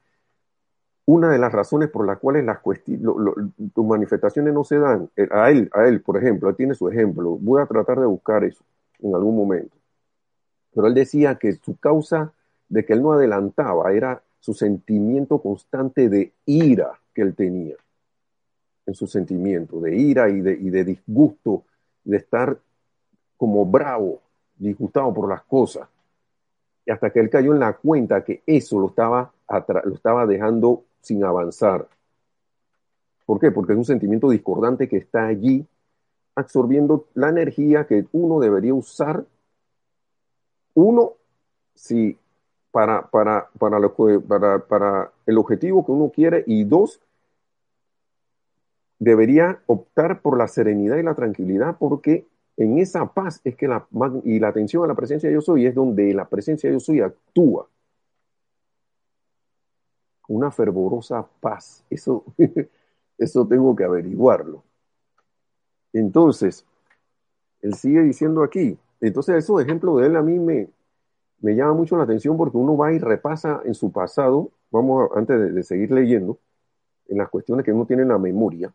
[1.06, 5.50] una de las razones por las cuales las tus manifestaciones no se dan, eh, a
[5.50, 8.64] él, a él, por ejemplo, él tiene su ejemplo, voy a tratar de buscar eso
[9.00, 9.76] en algún momento.
[10.74, 12.32] Pero él decía que su causa
[12.68, 17.76] de que él no adelantaba era su sentimiento constante de ira que él tenía
[18.84, 21.64] en su sentimiento de ira y de, y de disgusto,
[22.04, 22.56] de estar
[23.36, 24.20] como bravo,
[24.56, 25.88] disgustado por las cosas.
[26.84, 29.32] Y hasta que él cayó en la cuenta que eso lo estaba,
[29.84, 31.88] lo estaba dejando sin avanzar.
[33.24, 33.50] ¿Por qué?
[33.50, 35.66] Porque es un sentimiento discordante que está allí
[36.34, 39.24] absorbiendo la energía que uno debería usar.
[40.74, 41.14] Uno,
[41.74, 42.18] si
[42.70, 44.20] para, para, para, que,
[44.68, 47.00] para el objetivo que uno quiere, y dos,
[48.98, 53.86] debería optar por la serenidad y la tranquilidad porque en esa paz es que la,
[54.24, 56.80] y la atención a la presencia de yo soy es donde la presencia de yo
[56.80, 57.68] soy actúa.
[60.28, 61.84] Una fervorosa paz.
[61.90, 62.24] Eso,
[63.18, 64.62] eso tengo que averiguarlo.
[65.92, 66.66] Entonces,
[67.62, 68.78] él sigue diciendo aquí.
[69.00, 70.68] Entonces, esos ejemplos de él a mí me,
[71.40, 75.54] me llama mucho la atención porque uno va y repasa en su pasado, vamos antes
[75.54, 76.38] de, seguir leyendo,
[77.08, 78.72] en las cuestiones que uno tiene en la memoria,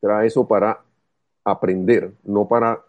[0.00, 0.82] trae eso para
[1.44, 2.82] aprender, no para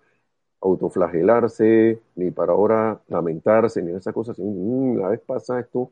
[0.62, 4.38] autoflagelarse, ni para ahora lamentarse, ni esas cosas.
[4.40, 5.92] Mm, la vez pasada esto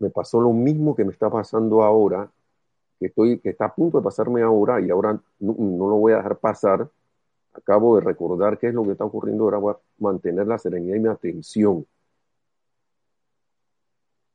[0.00, 2.28] me pasó lo mismo que me está pasando ahora,
[2.98, 6.12] que, estoy, que está a punto de pasarme ahora y ahora no, no lo voy
[6.12, 6.88] a dejar pasar.
[7.54, 10.96] Acabo de recordar qué es lo que está ocurriendo, ahora voy a mantener la serenidad
[10.96, 11.86] y mi atención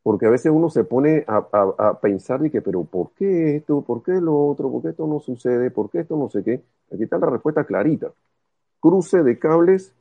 [0.06, 3.56] porque a veces uno se pone a, a, a, pensar de que, pero ¿por qué
[3.56, 3.82] esto?
[3.82, 4.72] ¿Por qué lo otro?
[4.72, 5.72] ¿Por qué esto no sucede?
[5.72, 6.62] ¿Por qué esto no sé qué?
[6.94, 8.12] Aquí está la respuesta clarita.
[8.80, 9.96] Cruce de cables.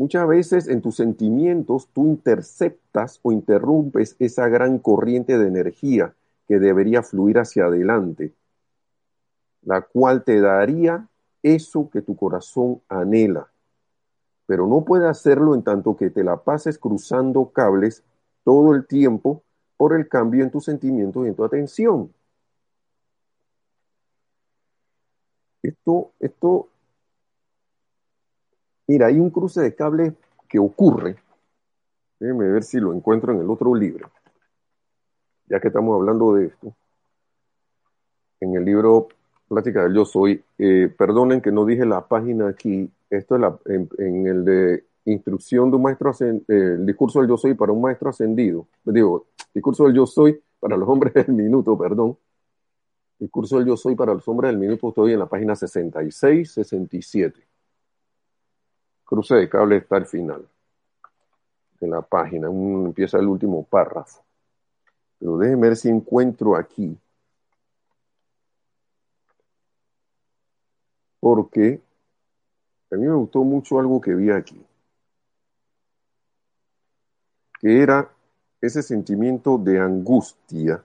[0.00, 6.14] Muchas veces en tus sentimientos tú interceptas o interrumpes esa gran corriente de energía
[6.48, 8.32] que debería fluir hacia adelante,
[9.60, 11.06] la cual te daría
[11.42, 13.50] eso que tu corazón anhela,
[14.46, 18.02] pero no puede hacerlo en tanto que te la pases cruzando cables
[18.42, 19.42] todo el tiempo
[19.76, 22.10] por el cambio en tus sentimientos y en tu atención.
[25.62, 26.70] Esto, esto,
[28.90, 30.14] mira, hay un cruce de cables
[30.48, 31.14] que ocurre.
[32.18, 34.10] Déjenme ver si lo encuentro en el otro libro,
[35.46, 36.74] ya que estamos hablando de esto.
[38.40, 39.06] En el libro
[39.46, 43.56] Plática del Yo Soy, eh, perdonen que no dije la página aquí, esto es la,
[43.66, 47.80] en, el de instrucción de un maestro, eh, el discurso del Yo Soy para un
[47.80, 52.18] maestro ascendido, digo, discurso del Yo Soy para los hombres del minuto, perdón,
[53.20, 56.50] el curso del Yo Soy para los hombres del minuto, estoy en la página 66,
[56.50, 57.49] 67.
[59.10, 60.48] Cruce de cable está al final
[61.80, 64.22] de la página, empieza el último párrafo.
[65.18, 66.96] Pero déjenme ver si encuentro aquí.
[71.18, 71.80] Porque
[72.92, 74.64] a mí me gustó mucho algo que vi aquí.
[77.58, 78.08] Que era
[78.60, 80.84] ese sentimiento de angustia.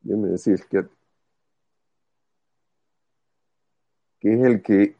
[0.00, 0.84] Déjenme decir que
[4.18, 4.96] que es el que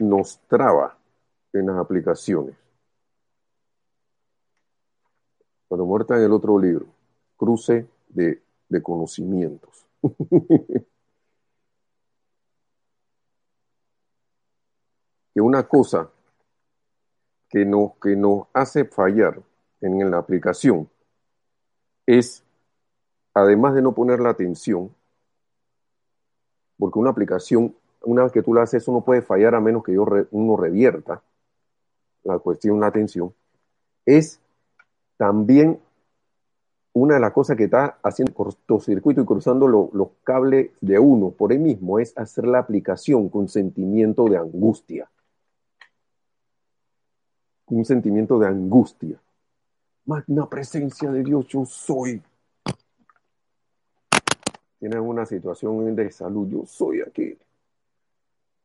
[0.00, 0.98] nos traba
[1.54, 2.56] en las aplicaciones.
[5.68, 6.86] Cuando muerta en el otro libro,
[7.36, 8.42] cruce de,
[8.82, 9.86] conocimientos.
[15.32, 16.10] que una cosa
[17.48, 19.40] que nos, que nos hace fallar
[19.80, 20.90] en la aplicación
[22.04, 22.42] es,
[23.32, 24.92] además de no poner la atención,
[26.76, 29.84] porque una aplicación una vez que tú la haces, eso no puede fallar a menos
[29.84, 31.22] que yo uno revierta
[32.24, 33.32] la cuestión, la atención,
[34.04, 34.40] es
[35.16, 35.78] también
[36.92, 41.50] una de las cosas que está haciendo cortocircuito y cruzando los cables de uno por
[41.50, 45.10] ahí mismo es hacer la aplicación con sentimiento de angustia.
[47.66, 49.20] Un sentimiento de angustia.
[50.04, 52.22] Magna presencia de Dios, yo soy.
[54.78, 57.36] Tienes una situación de salud, yo soy aquí.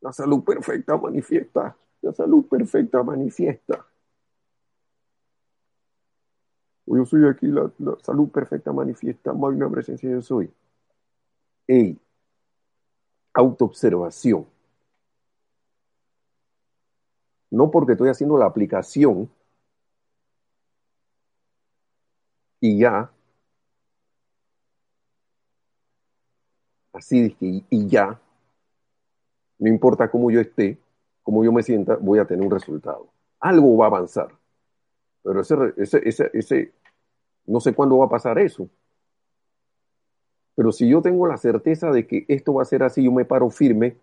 [0.02, 1.76] La salud perfecta manifiesta.
[2.02, 3.86] La salud perfecta manifiesta.
[6.86, 9.32] Yo soy aquí, la, salud perfecta manifiesta.
[9.32, 10.52] una presencia yo soy.
[11.68, 12.00] Ey,
[13.34, 14.48] autoobservación.
[17.52, 19.30] No porque estoy haciendo la aplicación
[22.60, 23.12] y ya,
[26.94, 28.20] así y ya,
[29.58, 30.78] no importa cómo yo esté,
[31.30, 33.08] cómo yo me sienta, voy a tener un resultado.
[33.40, 34.30] Algo va a avanzar.
[35.22, 36.72] Pero ese, ese, ese,
[37.46, 38.68] no sé cuándo va a pasar eso.
[40.56, 43.26] Pero si yo tengo la certeza de que esto va a ser así, yo me
[43.26, 43.96] paro firme.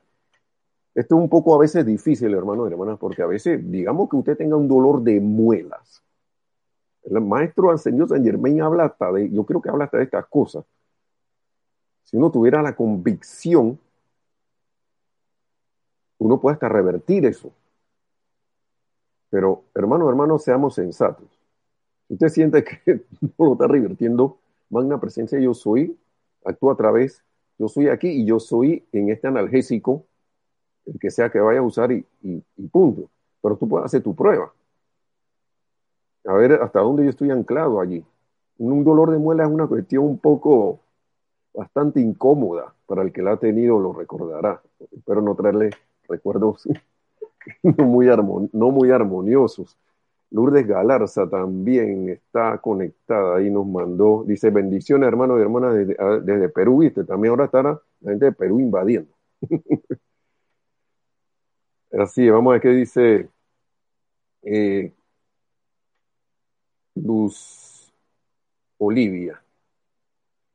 [0.95, 4.15] Esto es un poco a veces difícil, hermanos y hermanas, porque a veces, digamos que
[4.15, 6.05] usted tenga un dolor de muelas.
[7.03, 10.05] El maestro al Señor San Germain habla hasta de, yo creo que habla hasta de
[10.05, 10.65] estas cosas.
[12.05, 13.81] Si uno tuviera la convicción
[16.19, 17.53] uno puede hasta revertir eso.
[19.31, 21.27] Pero, hermano, hermano, seamos sensatos.
[22.09, 23.05] usted siente que
[23.39, 24.39] no lo está revirtiendo,
[24.71, 25.97] magna presencia yo soy,
[26.45, 27.25] actúa a través,
[27.59, 30.05] yo soy aquí y yo soy en este analgésico,
[30.87, 32.05] el que sea que vaya a usar y,
[32.71, 33.09] punto.
[33.43, 34.53] Pero tú puedes hacer tu prueba.
[36.25, 38.05] A ver hasta dónde yo estoy anclado allí.
[38.59, 40.81] Un dolor de muela es una cuestión un poco
[41.55, 44.61] bastante incómoda para el que la ha tenido, lo recordará.
[44.93, 45.71] Espero no traerle
[46.09, 46.67] recuerdos
[47.63, 48.07] no muy,
[48.53, 49.77] no muy armoniosos.
[50.31, 56.79] Lourdes Galarza también está conectada y nos mandó, dice, bendiciones hermanos y hermanas desde, Perú,
[56.79, 59.13] viste, también ahora estará la gente de Perú invadiendo.
[61.93, 63.29] Así, vamos a ver qué dice
[64.43, 64.93] eh,
[66.95, 67.93] Luz
[68.79, 69.41] Olivia.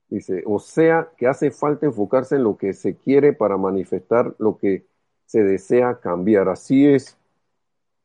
[0.09, 4.57] Dice, o sea que hace falta enfocarse en lo que se quiere para manifestar lo
[4.57, 4.85] que
[5.31, 6.49] se desea cambiar.
[6.49, 7.17] Así es,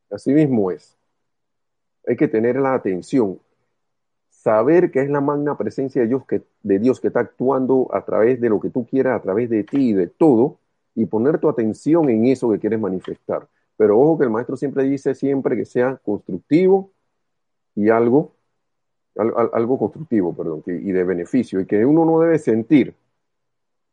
[0.09, 0.95] así mismo es.
[2.07, 3.37] Hay que tener la atención,
[4.29, 8.05] saber que es la magna presencia de Dios que, de Dios que está actuando a
[8.05, 10.59] través de lo que tú quieras, a través de ti y de todo,
[10.95, 13.45] y poner tu atención en eso que quieres manifestar.
[13.75, 16.91] Pero ojo que el maestro siempre dice siempre que sea constructivo
[17.75, 18.31] y algo,
[19.17, 22.95] algo constructivo, perdón, y de beneficio, y que uno no debe sentir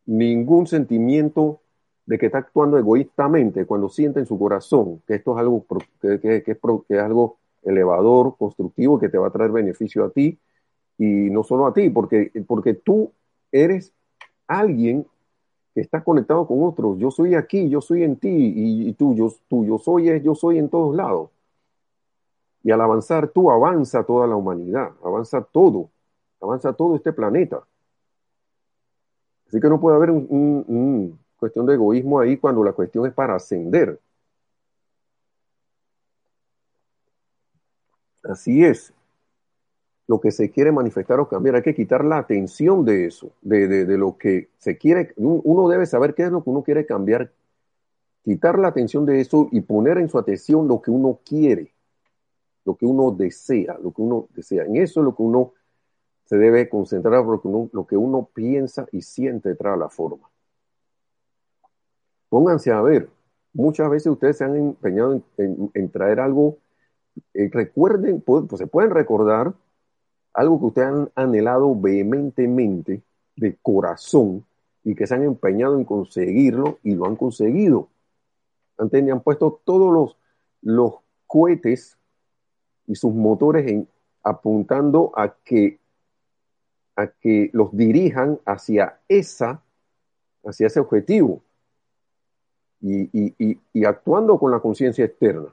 [0.07, 1.61] ningún sentimiento
[2.07, 5.65] de que está actuando egoístamente cuando siente en su corazón que esto es algo
[6.01, 6.43] que,
[6.89, 10.39] es, algo elevador, constructivo, que te va a traer beneficio a ti
[10.99, 13.11] y no solo a ti, porque, porque tú
[13.51, 13.93] eres
[14.47, 15.07] alguien
[15.75, 16.99] que estás conectado con otros.
[16.99, 20.35] Yo soy aquí, yo soy en ti, y, tú, yo, tú, yo soy es, yo
[20.35, 21.31] soy en todos lados.
[22.63, 25.91] Y al avanzar tú, avanza toda la humanidad, avanza todo,
[26.41, 27.65] avanza todo este planeta.
[29.49, 33.35] Así que no puede haber una cuestión de egoísmo ahí cuando la cuestión es para
[33.35, 34.01] ascender.
[38.23, 38.95] Así es.
[40.07, 43.69] Lo que se quiere manifestar o cambiar, hay que quitar la atención de eso, de,
[43.69, 45.13] de, lo que se quiere.
[45.19, 47.31] Uno debe saber qué es lo que uno quiere cambiar,
[48.23, 51.75] quitar la atención de eso y poner en su atención lo que uno quiere,
[52.65, 54.65] lo que uno desea, lo que uno desea.
[54.65, 55.53] En eso es lo que uno
[56.25, 60.31] se debe concentrar, porque uno, lo que uno piensa y siente detrás de la forma.
[62.35, 63.09] Pónganse a ver,
[63.53, 66.59] muchas veces ustedes se han empeñado en traer algo
[67.33, 69.55] eh, recuerden, pues, se pueden recordar
[70.33, 73.03] algo que ustedes han anhelado vehementemente
[73.37, 74.45] de corazón
[74.83, 77.89] y que se han empeñado en conseguirlo y lo han conseguido.
[78.79, 80.17] Han, han puesto todos los,
[80.63, 80.95] los
[81.29, 81.97] cohetes
[82.89, 83.87] y sus motores en,
[84.25, 85.79] apuntando a que,
[86.97, 89.63] a que los dirijan hacia esa,
[90.45, 91.44] hacia ese objetivo
[92.85, 95.53] y, actuando con la conciencia externa.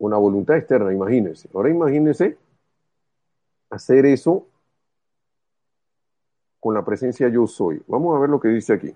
[0.00, 1.50] una voluntad externa, imagínense.
[1.52, 2.38] Ahora imagínense
[3.68, 4.46] hacer eso
[6.60, 7.82] con la presencia yo soy.
[7.88, 8.94] Vamos a ver lo que dice aquí.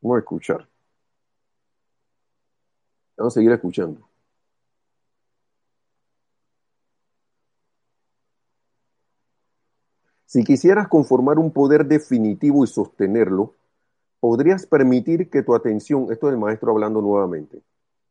[0.00, 0.68] Vamos a escuchar.
[3.16, 4.00] Vamos a seguir escuchando.
[10.26, 13.54] Si quisieras conformar un poder definitivo y sostenerlo,
[14.24, 17.60] podrías permitir que tu atención, esto es el maestro hablando nuevamente,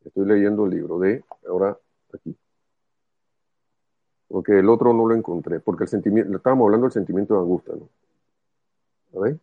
[0.06, 1.76] estoy leyendo el libro de, ahora
[2.14, 2.38] aquí.
[4.28, 7.74] Porque el otro no lo encontré, porque el sentimiento, estábamos hablando del sentimiento de angustia,
[7.74, 7.90] ¿no?
[9.24, 9.36] ¿A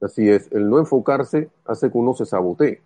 [0.00, 2.82] Así es, el no enfocarse hace que uno se sabotee.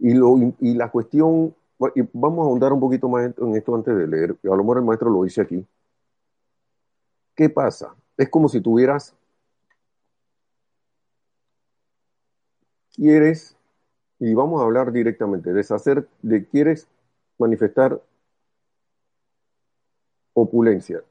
[0.00, 1.54] Y, lo, y la cuestión,
[1.94, 4.78] y vamos a ahondar un poquito más en esto antes de leer, a lo mejor
[4.78, 5.64] el maestro lo dice aquí.
[7.36, 7.94] ¿Qué pasa?
[8.16, 9.14] Es como si tuvieras,
[12.94, 13.56] quieres
[14.18, 16.88] y vamos a hablar directamente, deshacer, de quieres
[17.38, 18.00] manifestar
[20.34, 21.02] opulencia.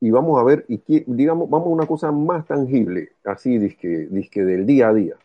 [0.00, 4.44] Y vamos a ver, y digamos, vamos a una cosa más tangible, así disque, disque
[4.44, 5.16] del día a día.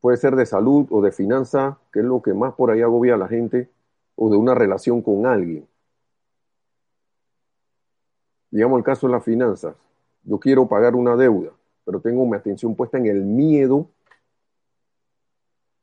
[0.00, 3.14] Puede ser de salud o de finanza, que es lo que más por ahí agobia
[3.14, 3.70] a la gente,
[4.16, 5.66] o de una relación con alguien.
[8.50, 9.74] Digamos el caso de las finanzas.
[10.24, 11.52] Yo quiero pagar una deuda
[11.84, 13.88] pero tengo mi atención puesta en el miedo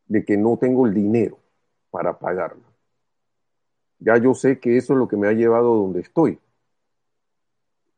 [0.08, 1.38] de que no tengo el dinero
[1.90, 2.64] para pagarlo.
[4.00, 6.40] Ya yo sé que eso es lo que me ha llevado donde estoy.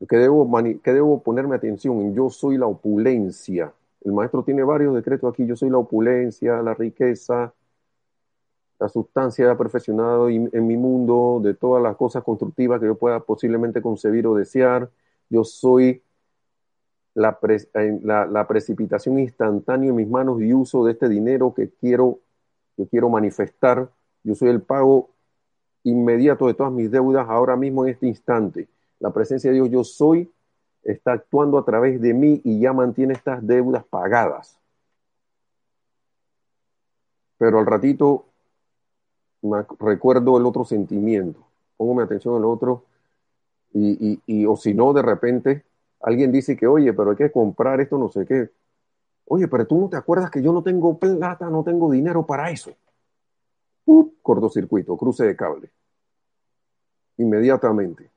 [0.06, 3.72] Que debo, ponerme atención en yo soy la opulencia.
[4.02, 5.46] El maestro tiene varios decretos aquí.
[5.46, 7.54] Yo soy la opulencia, la riqueza,
[8.78, 13.80] la sustancia perfeccionada en mi mundo, de todas las cosas constructivas que yo pueda posiblemente
[13.80, 14.90] concebir o desear.
[15.30, 16.02] Yo soy
[17.14, 17.38] la,
[18.26, 22.18] la, precipitación instantánea en mis manos y uso de este dinero que quiero,
[22.76, 23.88] que quiero manifestar.
[24.24, 25.10] Yo soy el pago
[25.84, 28.68] inmediato de todas mis deudas ahora mismo en este instante.
[28.98, 30.30] La presencia de Dios yo soy
[30.82, 34.58] está actuando a través de mí y ya mantiene estas deudas pagadas.
[37.38, 38.26] Pero al ratito
[39.42, 41.44] me recuerdo el otro sentimiento,
[41.76, 42.84] pongo mi atención al otro
[43.72, 45.64] y, y o si no, de repente
[46.04, 48.50] alguien dice que, oye, pero hay que comprar esto, no sé qué.
[49.26, 52.50] Oye, pero tú no te acuerdas que yo no tengo plata, no tengo dinero para
[52.50, 52.72] eso.
[54.22, 55.70] Cortocircuito, cruce de cable.
[57.16, 58.10] Inmediatamente.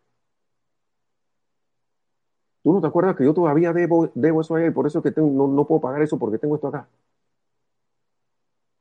[2.63, 5.13] ¿Tú no te acuerdas que yo todavía debo, debo eso allá y por eso que
[5.15, 6.87] no, no puedo pagar eso porque tengo esto acá?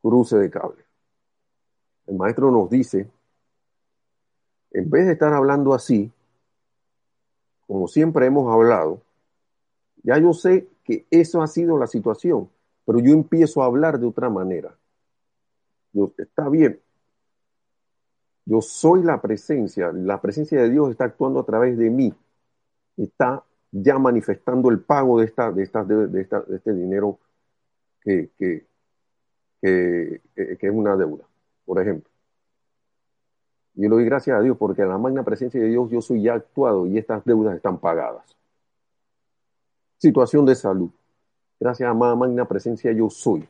[0.03, 0.85] Cruce de cable.
[2.07, 3.09] El maestro nos dice,
[4.73, 6.13] en vez de estar hablando así,
[7.67, 9.03] como siempre hemos hablado,
[10.03, 12.49] ya yo sé que eso ha sido la situación,
[12.85, 14.77] pero yo empiezo a hablar de otra manera.
[16.19, 16.79] Está bien,
[18.45, 22.15] yo soy la presencia, la presencia de Dios está actuando a través de mí,
[22.97, 23.43] está
[23.73, 27.19] ya manifestando el pago de, esta, de, esta, de, esta, de este dinero
[28.01, 28.67] que, que
[29.63, 31.25] es una deuda,
[31.65, 32.16] por ejemplo.
[33.77, 36.23] Yo le doy gracias a Dios porque en la magna presencia de Dios yo soy
[36.23, 38.25] ya actuado y estas deudas están pagadas.
[39.99, 40.91] Situación de salud.
[41.61, 43.47] Gracias a la magna presencia yo soy.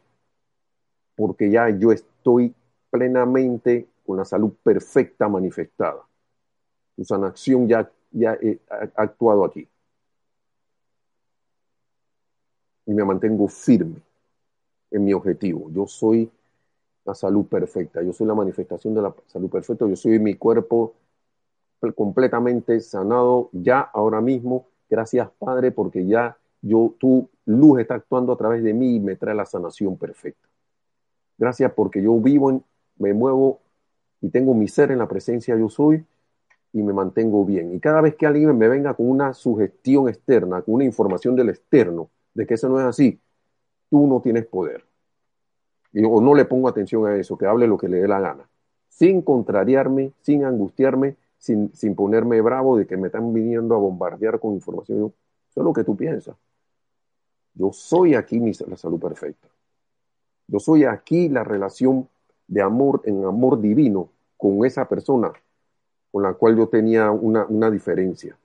[1.14, 2.52] Porque ya yo estoy
[2.90, 6.04] plenamente con la salud perfecta manifestada.
[6.96, 9.68] Tu sanación ya, ya eh, ha actuado aquí.
[12.86, 14.02] Y me mantengo firme
[14.90, 15.70] en mi objetivo.
[15.70, 16.30] Yo soy
[17.06, 20.94] la salud perfecta, yo soy la manifestación de la salud perfecta, yo soy mi cuerpo
[21.94, 24.66] completamente sanado ya ahora mismo.
[24.88, 29.16] Gracias Padre porque ya yo, tu luz está actuando a través de mí y me
[29.16, 30.48] trae la sanación perfecta.
[31.38, 32.64] Gracias porque yo vivo, en,
[32.98, 33.60] me muevo
[34.20, 36.04] y tengo mi ser en la presencia yo soy
[36.72, 37.74] y me mantengo bien.
[37.74, 41.50] Y cada vez que alguien me venga con una sugestión externa, con una información del
[41.50, 43.20] externo, de que eso no es así,
[43.90, 44.85] tú no tienes poder.
[45.94, 48.48] O no le pongo atención a eso, que hable lo que le dé la gana.
[48.88, 54.40] Sin contrariarme, sin angustiarme, sin, sin ponerme bravo de que me están viniendo a bombardear
[54.40, 55.12] con información.
[55.50, 56.36] Eso es lo que tú piensas.
[57.54, 59.48] Yo soy aquí mi, la salud perfecta.
[60.48, 62.08] Yo soy aquí la relación
[62.46, 65.32] de amor en amor divino con esa persona
[66.16, 68.38] con la cual yo tenía una, una diferencia.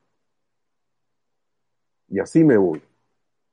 [2.09, 2.81] Y así me voy.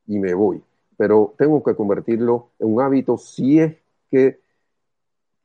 [0.08, 0.60] Y me voy.
[0.98, 3.76] Pero tengo que convertirlo en un hábito si es
[4.10, 4.38] que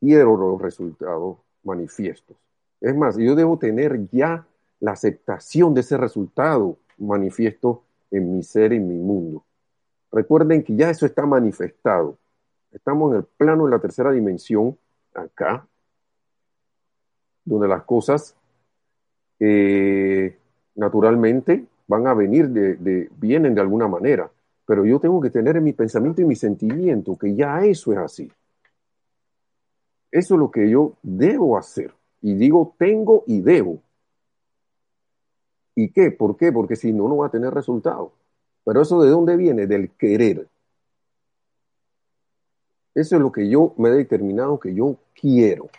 [0.01, 2.35] quiero los resultados manifiestos.
[2.81, 4.45] Es más, yo debo tener ya
[4.81, 9.45] la aceptación de ese resultado manifiesto en mi ser, en mi mundo.
[10.11, 12.17] Recuerden que ya eso está manifestado.
[12.71, 14.77] Estamos en el plano de la tercera dimensión,
[15.13, 15.65] acá,
[17.45, 18.35] donde las cosas
[19.39, 20.37] eh,
[20.75, 24.29] naturalmente van a venir de, vienen de alguna manera,
[24.65, 27.97] pero yo tengo que tener en mi pensamiento y mi sentimiento que ya eso es
[27.99, 28.31] así.
[30.11, 31.93] Eso es lo que yo debo hacer.
[32.21, 33.81] Y digo tengo y debo.
[35.75, 36.11] ¿Y qué?
[36.11, 36.51] ¿Por qué?
[36.51, 38.13] Porque si no, no va a tener resultado.
[38.63, 39.67] Pero eso de dónde viene?
[39.67, 40.47] Del querer.
[42.93, 45.69] Eso es lo que yo me he determinado que yo quiero.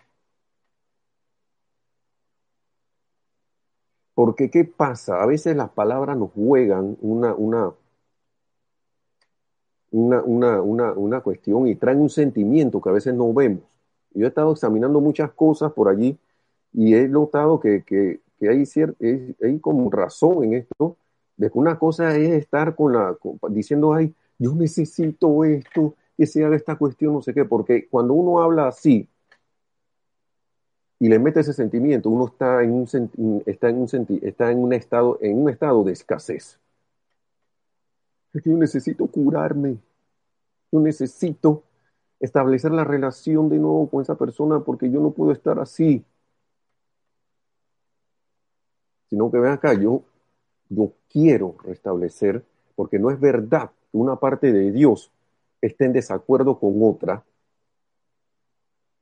[4.14, 5.22] Porque ¿qué pasa?
[5.22, 7.72] A veces las palabras nos juegan una, una,
[9.94, 13.62] una, una, una, cuestión y traen un sentimiento que a veces no vemos.
[14.12, 16.18] Yo he estado examinando muchas cosas por allí
[16.72, 18.64] y he notado que, que, que hay,
[19.42, 20.96] hay como razón en esto
[21.36, 23.16] de que una cosa es estar con la,
[23.50, 28.14] diciendo, ay, yo necesito esto, que se haga esta cuestión, no sé qué, porque cuando
[28.14, 29.08] uno habla así
[30.98, 33.88] y le mete ese sentimiento, uno está en un, está en un,
[34.22, 36.58] está en un, estado, en un estado de escasez.
[38.34, 39.78] Es que yo necesito curarme,
[40.70, 41.62] yo necesito
[42.20, 46.04] establecer la relación de nuevo con esa persona porque yo no puedo estar así.
[49.08, 50.02] Sino que ven acá, yo
[50.68, 55.10] yo quiero restablecer, porque no es verdad que una parte de Dios
[55.60, 57.24] esté en desacuerdo con otra,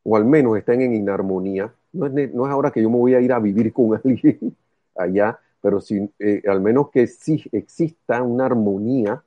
[0.04, 1.72] o al menos estén en inarmonía.
[1.92, 4.56] No es, no es ahora que yo me voy a ir a vivir con alguien
[4.94, 9.24] allá, pero si, eh, al menos que sí exista una armonía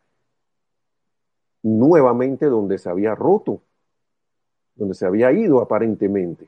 [1.63, 3.61] nuevamente donde se había roto,
[4.75, 6.47] donde se había ido aparentemente.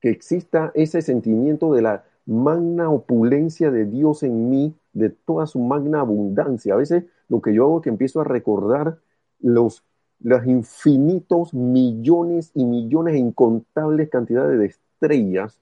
[0.00, 5.58] Que exista ese sentimiento de la magna opulencia de Dios en mí, de toda su
[5.58, 6.74] magna abundancia.
[6.74, 8.98] A veces lo que yo hago es que empiezo a recordar
[9.40, 9.84] los,
[10.20, 15.58] los infinitos millones y millones e incontables cantidades de estrellas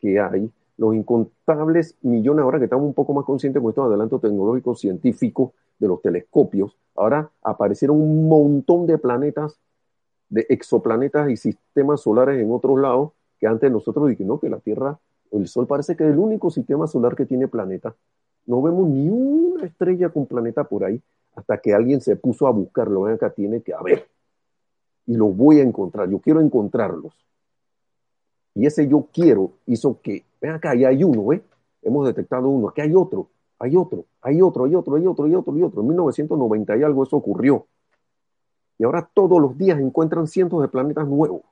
[0.00, 0.50] que hay,
[0.80, 5.52] los incontables millones, ahora que estamos un poco más conscientes con estos adelantos tecnológicos científicos
[5.78, 9.60] de los telescopios, ahora aparecieron un montón de planetas,
[10.30, 14.98] de exoplanetas y sistemas solares en otros lados, que antes nosotros dijimos que la Tierra
[15.32, 17.94] el Sol parece que es el único sistema solar que tiene planeta.
[18.46, 21.02] No vemos ni una estrella con planeta por ahí
[21.34, 23.02] hasta que alguien se puso a buscarlo.
[23.02, 24.08] Ven acá, tiene que haber.
[25.06, 26.08] Y lo voy a encontrar.
[26.08, 27.14] Yo quiero encontrarlos.
[28.54, 31.42] Y ese yo quiero hizo que, ven acá, ya hay uno, ¿eh?
[31.82, 32.68] Hemos detectado uno.
[32.68, 33.28] Aquí hay otro,
[33.58, 35.80] hay otro, hay otro, hay otro, hay otro, hay otro, hay otro.
[35.80, 37.66] En 1990 y algo eso ocurrió.
[38.78, 41.42] Y ahora todos los días encuentran cientos de planetas nuevos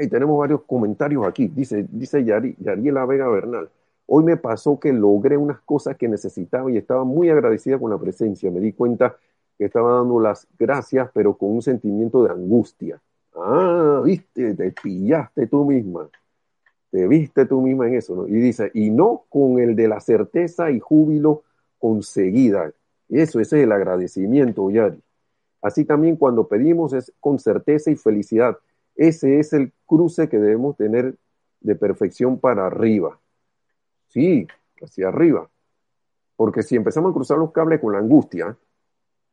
[0.00, 1.48] y tenemos varios comentarios aquí.
[1.48, 3.70] Dice, dice Yariela Vega Bernal.
[4.06, 7.98] Hoy me pasó que logré unas cosas que necesitaba y estaba muy agradecida con la
[7.98, 8.50] presencia.
[8.50, 9.16] Me di cuenta
[9.58, 13.00] que estaba dando las gracias, pero con un sentimiento de angustia.
[13.34, 16.08] Ah, viste, te pillaste tú misma.
[16.90, 18.26] Te viste tú misma en eso, ¿no?
[18.26, 21.42] Y dice, y no con el de la certeza y júbilo
[21.78, 22.72] conseguida.
[23.08, 25.00] Eso, ese es el agradecimiento, Yari.
[25.60, 28.58] Así también cuando pedimos es con certeza y felicidad
[28.98, 31.14] ese es el cruce que debemos tener
[31.60, 33.18] de perfección para arriba.
[34.08, 34.46] Sí,
[34.82, 35.48] hacia arriba.
[36.36, 38.56] Porque si empezamos a cruzar los cables con la angustia,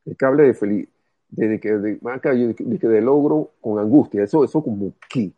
[0.05, 0.87] el cable de feliz,
[1.29, 5.31] de, que de, de, de, logro con angustia, eso, eso como que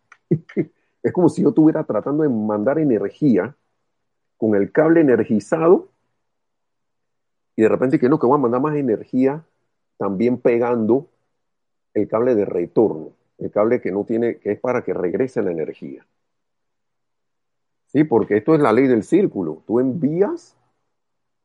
[1.03, 3.55] Es como si yo estuviera tratando de mandar energía
[4.37, 5.89] con el cable energizado
[7.55, 9.43] y de repente que no, que voy a mandar más energía
[9.97, 11.07] también pegando
[11.93, 15.51] el cable de retorno, el cable que no tiene, que es para que regrese la
[15.51, 16.05] energía.
[17.87, 19.63] Sí, porque esto es la ley del círculo.
[19.65, 20.55] Tú envías,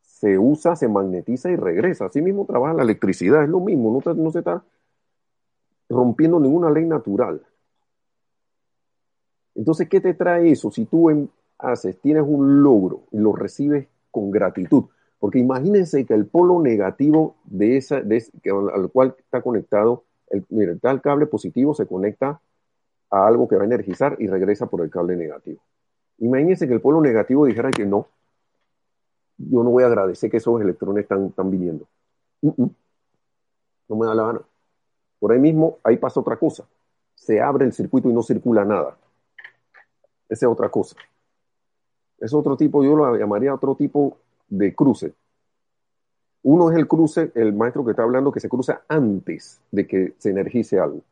[0.03, 2.07] se usa, se magnetiza y regresa.
[2.07, 4.63] Así mismo trabaja la electricidad, es lo mismo, no, no se está
[5.89, 7.47] rompiendo ninguna ley natural.
[9.55, 10.71] Entonces, ¿qué te trae eso?
[10.71, 11.29] Si tú
[11.59, 14.85] haces, tienes un logro y lo recibes con gratitud.
[15.19, 21.27] Porque imagínense que el polo negativo de esa, al cual está conectado, el, mira, cable
[21.27, 22.41] positivo se conecta
[23.11, 25.61] a algo que va a energizar y regresa por el cable negativo.
[26.19, 28.09] Imagínense que el polo negativo dijera que no,
[29.39, 31.87] yo no voy a agradecer que esos electrones están, están viniendo.
[32.41, 34.41] No me da la gana.
[35.19, 36.65] Por ahí mismo, ahí pasa otra cosa.
[37.15, 38.97] Se abre el circuito y no circula nada.
[40.33, 40.97] Esa es otra cosa.
[42.19, 44.17] Es otro tipo, yo lo llamaría otro tipo
[44.49, 45.13] de cruce.
[46.43, 50.15] Uno es el cruce, el maestro que está hablando, que se cruza antes de que
[50.17, 51.03] se energice algo.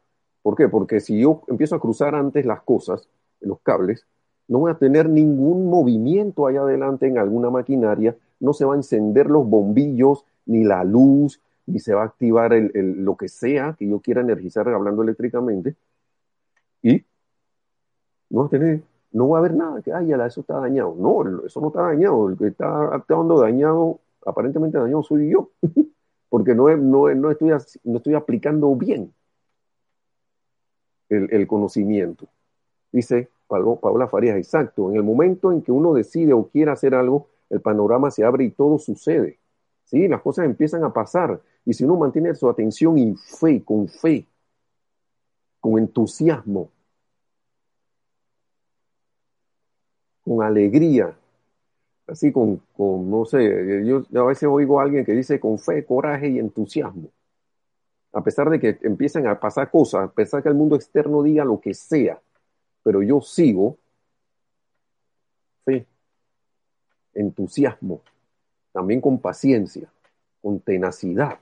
[0.40, 0.70] ¿Por qué?
[0.70, 3.06] Porque si yo empiezo a cruzar antes las cosas,
[3.42, 4.06] los cables,
[4.48, 8.78] no voy a tener ningún movimiento allá adelante en alguna maquinaria, no se va a
[8.78, 13.86] encender los bombillos, ni la luz, ni se va a activar lo que sea que
[13.86, 15.76] yo quiera energizar hablando eléctricamente,
[16.82, 17.04] y
[18.30, 18.80] no va a tener
[19.12, 20.94] no va a haber nada que, ay, eso está dañado.
[20.96, 22.28] No, eso no está dañado.
[22.28, 25.50] El que está actuando dañado, aparentemente dañado soy yo,
[26.28, 27.50] porque no, no, no, estoy,
[27.84, 29.12] no estoy aplicando bien
[31.08, 32.28] el, conocimiento.
[32.92, 37.26] Dice Paola Farías, exacto, en el momento en que uno decide o quiere hacer algo,
[37.48, 39.40] el panorama se abre y todo sucede.
[39.84, 40.06] ¿sí?
[40.06, 41.40] Las cosas empiezan a pasar.
[41.64, 44.26] Y si uno mantiene su atención y fe, con fe,
[45.60, 46.70] con entusiasmo,
[50.30, 51.12] con alegría,
[52.06, 56.28] así con, no sé, yo, a veces oigo a alguien que dice con fe, coraje
[56.28, 57.08] y entusiasmo.
[58.12, 61.44] A pesar de que empiecen a pasar cosas, a pesar que el mundo externo diga
[61.44, 62.20] lo que sea,
[62.84, 63.76] pero yo sigo
[65.64, 65.84] fe,
[67.12, 68.00] entusiasmo,
[68.70, 69.90] también con paciencia,
[70.40, 71.40] con tenacidad.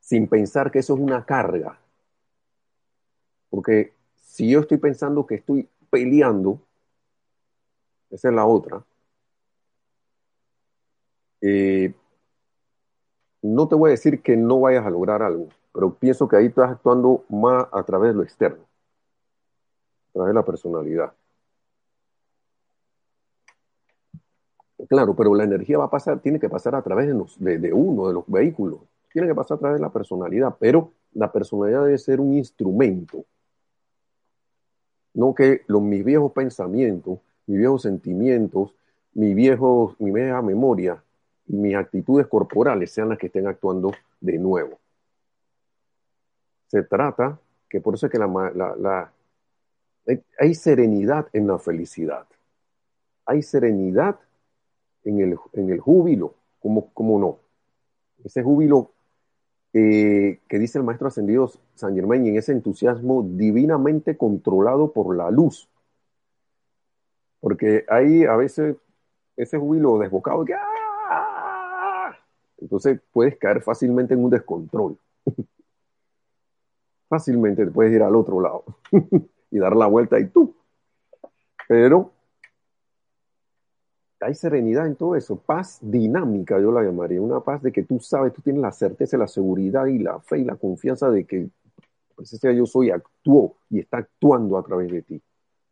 [0.00, 1.78] Sin pensar que eso es una carga.
[3.50, 3.92] Porque
[4.34, 6.60] si yo estoy pensando que estoy peleando,
[8.10, 8.84] esa es la otra,
[11.40, 11.94] eh,
[13.42, 16.46] no te voy a decir que no vayas a lograr algo, pero pienso que ahí
[16.46, 18.64] estás actuando más a través de lo externo,
[20.08, 21.12] a través de la personalidad.
[24.88, 28.08] Claro, pero la energía va a pasar, tiene que pasar a través de, de, uno,
[28.08, 28.80] de los vehículos,
[29.12, 33.24] tiene que pasar a través de la personalidad, pero la personalidad debe ser un instrumento
[35.14, 38.74] no que los, mis viejos pensamientos, mis viejos sentimientos,
[39.14, 41.02] mi, viejo, mi vieja memoria
[41.46, 44.78] y mis actitudes corporales sean las que estén actuando de nuevo.
[46.66, 47.38] Se trata
[47.68, 49.12] que por eso es que la,
[50.38, 52.26] hay serenidad en la felicidad.
[53.26, 54.18] Hay serenidad
[55.04, 57.38] en el, en el júbilo, como, como no.
[58.24, 58.90] Ese júbilo
[59.76, 65.32] eh, que dice el maestro ascendido San Germain, en ese entusiasmo divinamente controlado por la
[65.32, 65.68] luz.
[67.40, 68.76] Porque hay a veces
[69.36, 72.16] ese júbilo desbocado que ¡ah!
[72.58, 74.96] entonces puedes caer fácilmente en un descontrol.
[77.08, 78.64] fácilmente te puedes ir al otro lado
[79.50, 80.54] y dar la vuelta y tú.
[81.68, 82.13] Pero
[84.20, 88.00] hay serenidad en todo eso, paz dinámica, yo la llamaría, una paz de que tú
[88.00, 91.48] sabes, tú tienes la certeza, la seguridad y la fe y la confianza de que
[92.16, 95.20] presencia yo soy actuó y está actuando a través de ti,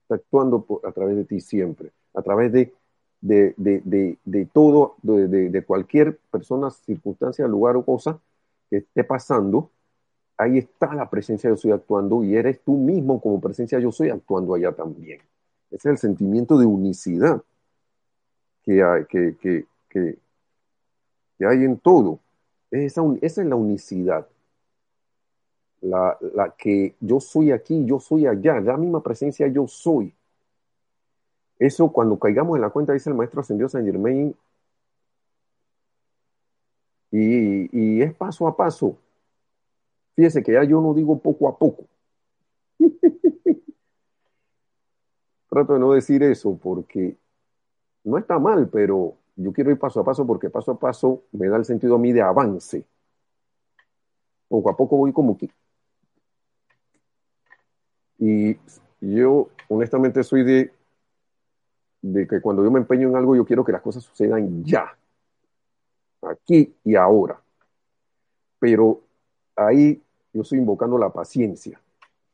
[0.03, 2.74] está actuando a través de ti siempre, a través de,
[3.20, 8.18] de, de, de todo, de, cualquier persona, circunstancia, lugar o cosa
[8.68, 9.70] que esté pasando,
[10.36, 14.11] ahí está la presencia yo soy actuando y eres tú mismo como presencia yo soy
[14.11, 15.20] actuando allá también.
[15.70, 17.43] Ese es el sentimiento de unicidad
[18.64, 20.18] que hay, que, que, que,
[21.46, 22.20] hay en todo.
[22.70, 24.26] Esa, esa es la unicidad.
[25.80, 30.14] La, la, que yo soy aquí, yo soy allá, la misma presencia yo soy.
[31.58, 34.34] Eso cuando caigamos en la cuenta, dice el maestro ascendido San Germain,
[37.10, 38.96] y, y es paso a paso.
[40.14, 41.84] Fíjese que ya yo no digo poco a poco.
[45.48, 47.16] Trato de no decir eso porque
[48.05, 51.48] no está mal, pero yo quiero ir paso a paso porque paso a paso me
[51.48, 52.84] da el sentido a mí de avance.
[54.48, 55.48] Poco a poco voy como que
[58.24, 58.57] Y
[59.00, 60.72] yo honestamente soy de,
[62.03, 64.96] de que cuando yo me empeño en algo, yo quiero que las cosas sucedan ya,
[66.22, 67.40] aquí y ahora.
[68.61, 69.00] Pero
[69.57, 70.00] ahí
[70.32, 71.80] yo estoy invocando la paciencia,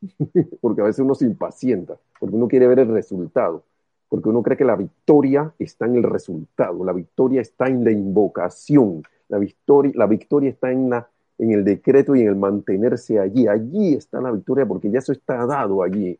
[0.61, 3.63] porque a veces uno se impacienta, porque uno quiere ver el resultado,
[4.09, 7.91] porque uno cree que la victoria está en el resultado, la victoria está en la
[7.91, 13.19] invocación, la victoria, la victoria está en, la, en el decreto y en el mantenerse
[13.19, 13.47] allí.
[13.47, 16.19] Allí está la victoria porque ya eso está dado allí.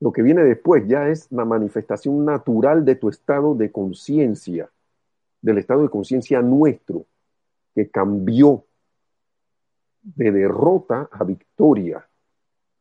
[0.00, 4.70] Lo que viene después ya es la manifestación natural de tu estado de conciencia,
[5.42, 7.04] del estado de conciencia nuestro,
[7.74, 8.64] que cambió
[10.02, 12.06] de derrota a victoria,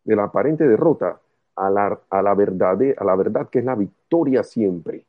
[0.05, 1.19] de la aparente derrota
[1.59, 5.05] a la, a la, verdad, a la verdad que es la victoria siempre.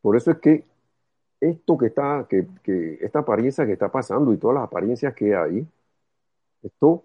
[0.00, 0.64] Por eso es que
[1.40, 5.34] esto que está, que, que, esta apariencia que está pasando y todas las apariencias que
[5.34, 5.66] hay,
[6.62, 7.04] esto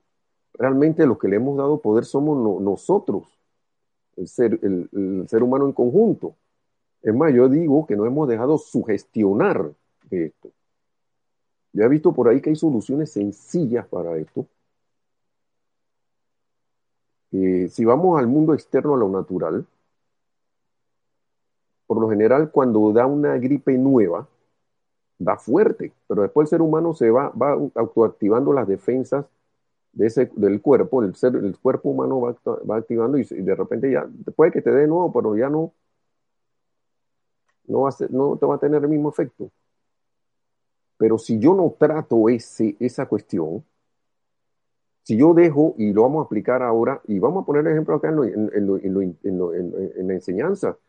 [0.53, 3.24] realmente los que le hemos dado poder somos no, nosotros,
[4.16, 6.36] el ser, el, ser humano en conjunto.
[7.01, 9.72] Es más, yo digo que no hemos dejado sugestionar
[10.10, 10.51] esto.
[11.74, 14.47] Ya he visto por ahí que hay soluciones sencillas para esto.
[17.36, 19.65] Eh, si vamos al mundo externo, a lo natural,
[21.86, 24.27] por lo general cuando da una gripe nueva,
[25.19, 29.25] da fuerte, pero después el ser humano se va, va autoactivando las defensas
[29.93, 32.36] de ese, del cuerpo, el, ser, el cuerpo humano va,
[32.69, 35.73] va activando y, y, de repente ya, puede que te dé nuevo, pero ya no,
[37.67, 39.51] no, va a ser, no te va a tener el mismo efecto.
[40.97, 43.63] Pero si yo no trato ese, esa cuestión,
[45.06, 48.10] si yo dejo, y lo vamos a aplicar ahora, y vamos a poner ejemplo acá
[48.10, 50.80] en, lo, la enseñanza,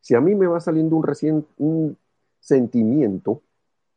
[0.00, 1.98] si a mí me va saliendo un,
[2.40, 3.42] sentimiento,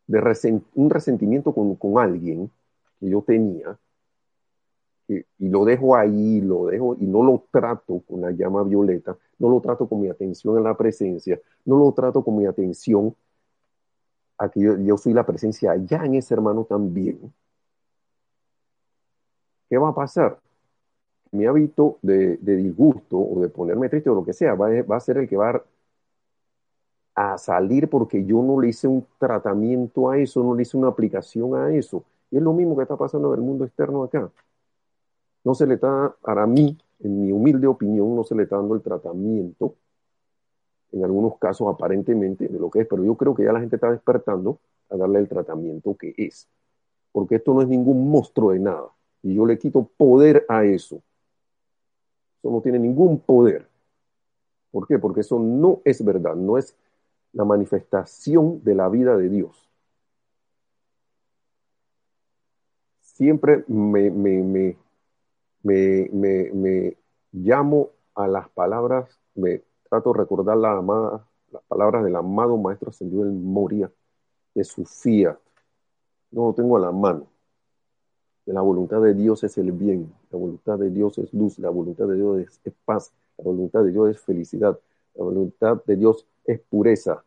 [0.07, 2.51] de un resentimiento con, alguien
[2.99, 3.79] que yo tenía,
[5.07, 9.47] y lo dejo ahí, lo dejo y no lo trato con la llama violeta, no
[9.47, 13.15] lo trato con mi atención en la presencia, no lo trato con mi atención
[14.37, 17.31] a que yo, yo soy la presencia allá en ese hermano también.
[19.71, 20.37] ¿Qué va a pasar?
[21.31, 24.67] Mi hábito de, de disgusto o de ponerme triste o lo que sea va,
[24.97, 25.63] a ser el que va a
[27.15, 30.89] a salir porque yo no le hice un tratamiento a eso, no le hice una
[30.89, 32.03] aplicación a eso.
[32.29, 34.29] Y es lo mismo que está pasando en el mundo externo acá.
[35.43, 38.75] No se le está, para mí, en mi humilde opinión, no se le está dando
[38.75, 39.75] el tratamiento,
[40.91, 43.77] en algunos casos aparentemente, de lo que es, pero yo creo que ya la gente
[43.77, 44.59] está despertando
[44.89, 46.47] a darle el tratamiento que es.
[47.11, 48.89] Porque esto no es ningún monstruo de nada.
[49.23, 51.01] Y yo le quito poder a eso.
[52.39, 53.67] Eso no tiene ningún poder.
[54.71, 54.97] ¿Por qué?
[54.97, 56.75] Porque eso no es verdad, no es
[57.33, 59.69] la manifestación de la vida de Dios.
[63.01, 64.75] Siempre me, me,
[65.63, 66.97] me, me,
[67.31, 72.89] llamo a las palabras, me trato de recordar la amada, las palabras del amado Maestro
[72.89, 73.91] Ascendido en Moria,
[74.55, 75.37] de su fiat.
[76.31, 77.30] No lo tengo a la mano.
[78.45, 82.07] La voluntad de Dios es el bien, la voluntad de Dios es luz, la voluntad
[82.07, 84.79] de Dios es, paz, la voluntad de Dios es felicidad,
[85.15, 87.23] la voluntad de Dios es pureza,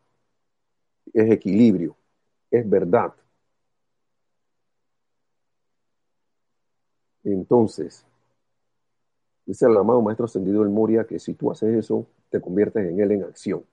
[1.12, 1.96] es equilibrio,
[2.50, 3.14] es verdad.
[7.22, 8.04] Entonces,
[9.46, 13.00] dice el amado Maestro Ascendido del Moria que si tú haces eso, te conviertes en
[13.00, 13.64] él en acción.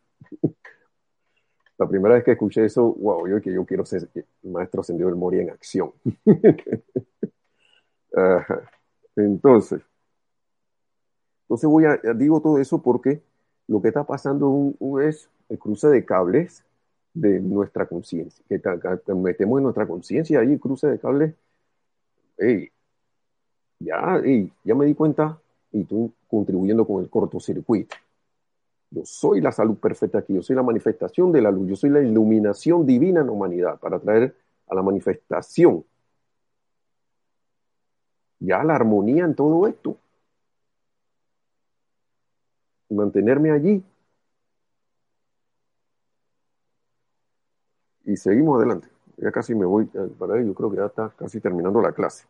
[1.78, 4.08] La primera vez que escuché eso, wow, yo que yo quiero ser
[4.44, 5.92] Maestro Ascendido del Moria en acción.
[9.16, 9.82] entonces,
[11.44, 13.22] entonces voy a, digo todo eso porque
[13.68, 16.64] lo que está pasando es el cruce de cables
[17.14, 21.34] de nuestra conciencia, que, que, metemos en nuestra conciencia ahí, cruce de cables.
[22.38, 22.70] Hey,
[23.80, 25.40] ya, hey, ya me di cuenta
[25.72, 27.96] y tú contribuyendo con el cortocircuito.
[28.90, 31.90] Yo soy la salud perfecta aquí, yo soy la manifestación de la luz, yo soy
[31.90, 34.36] la iluminación divina en la humanidad para traer
[34.68, 35.84] a la manifestación
[38.42, 39.98] ya la armonía en todo esto.
[42.90, 43.84] Y mantenerme allí.
[48.06, 48.90] Y seguimos adelante.
[49.18, 49.86] Ya casi me voy
[50.18, 52.26] para ahí, yo creo que ya está casi terminando la clase.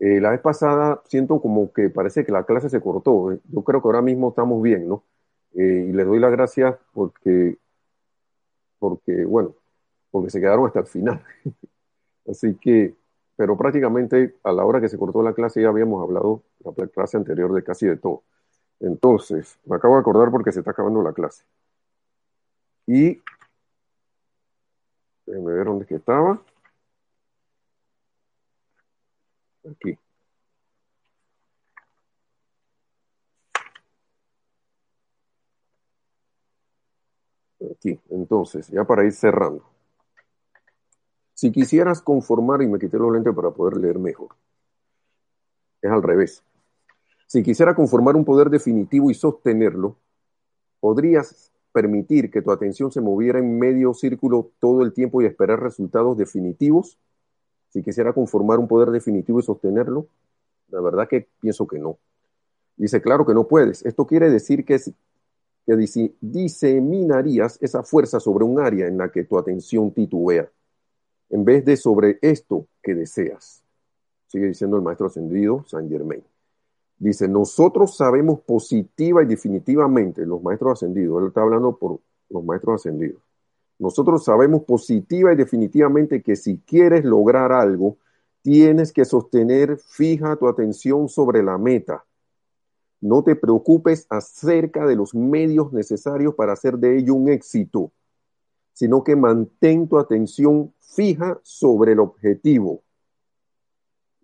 [0.00, 3.32] Eh, la vez pasada siento como que parece que la clase se cortó.
[3.32, 3.40] ¿eh?
[3.50, 5.04] Yo creo que ahora mismo estamos bien, ¿no?
[5.54, 7.58] Eh, y les doy las gracias porque,
[8.78, 9.54] porque, bueno,
[10.10, 11.22] porque se quedaron hasta el final.
[12.28, 12.94] Así que,
[13.36, 16.42] pero prácticamente a la hora que se cortó la clase ya habíamos hablado
[16.76, 18.22] la clase anterior de casi de todo.
[18.80, 21.44] Entonces, me acabo de acordar porque se está acabando la clase.
[22.86, 23.20] Y
[25.26, 26.40] déjenme ver dónde estaba.
[29.70, 29.98] Aquí.
[37.70, 38.00] Aquí.
[38.10, 39.73] Entonces, ya para ir cerrando.
[41.34, 44.36] Si quisieras conformar, y me quité los lentes para poder leer mejor,
[45.82, 46.42] es al revés.
[47.26, 49.96] Si quisiera conformar un poder definitivo y sostenerlo,
[50.80, 55.60] podrías permitir que tu atención se moviera en medio círculo todo el tiempo y esperar
[55.60, 56.98] resultados definitivos.
[57.70, 60.06] Si quisiera conformar un poder definitivo y sostenerlo,
[60.68, 61.98] la verdad que pienso que no.
[62.76, 63.84] Dice, claro que no puedes.
[63.84, 64.78] Esto quiere decir que,
[65.66, 70.48] que diseminarías esa fuerza sobre un área en la que tu atención titubea,
[71.34, 73.64] en vez de sobre esto que deseas.
[74.28, 76.22] Sigue diciendo el maestro ascendido San Germain.
[76.96, 81.98] Dice, nosotros sabemos positiva y definitivamente, los maestros ascendidos, él está hablando por
[82.30, 83.20] los maestros ascendidos,
[83.80, 87.96] nosotros sabemos positiva y definitivamente que si quieres lograr algo,
[88.42, 92.04] tienes que sostener fija tu atención sobre la meta.
[93.00, 97.90] No te preocupes acerca de los medios necesarios para hacer de ello un éxito,
[98.74, 102.82] sino que mantén tu atención fija sobre el objetivo.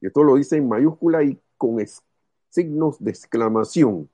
[0.00, 1.78] Y esto lo dice en mayúscula y con
[2.48, 4.10] signos de exclamación.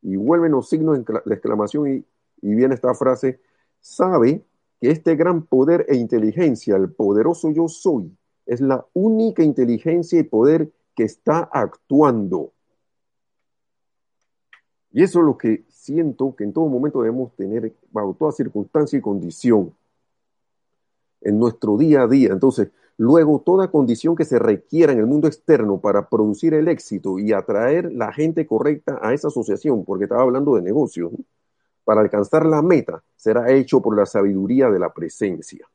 [0.00, 2.04] Y vuelven los signos de exclamación y,
[2.42, 3.40] y viene esta frase,
[3.80, 4.44] sabe
[4.80, 8.16] que este gran poder e inteligencia, el poderoso yo soy,
[8.46, 12.52] es la única inteligencia y poder que está actuando.
[14.92, 18.98] Y eso es lo que siento que en todo momento debemos tener bajo toda circunstancia
[18.98, 19.74] y condición
[21.22, 22.32] en nuestro día a día.
[22.32, 27.18] Entonces, luego toda condición que se requiera en el mundo externo para producir el éxito
[27.18, 31.10] y atraer la gente correcta a esa asociación, porque estaba hablando de negocios,
[31.84, 35.68] para alcanzar la meta, será hecho por la sabiduría de la presencia.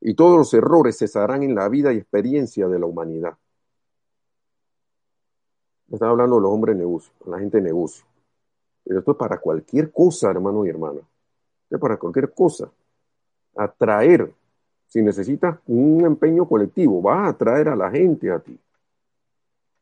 [0.00, 3.36] Y todos los errores cesarán en la vida y experiencia de la humanidad.
[5.90, 8.04] Estaba hablando de los hombres de negocio, la gente de negocio.
[8.84, 11.00] Pero esto es para cualquier cosa, hermano y hermana.
[11.00, 12.70] Esto es para cualquier cosa
[13.58, 14.32] atraer.
[14.86, 18.58] Si necesitas un empeño colectivo, vas a atraer a la gente a ti.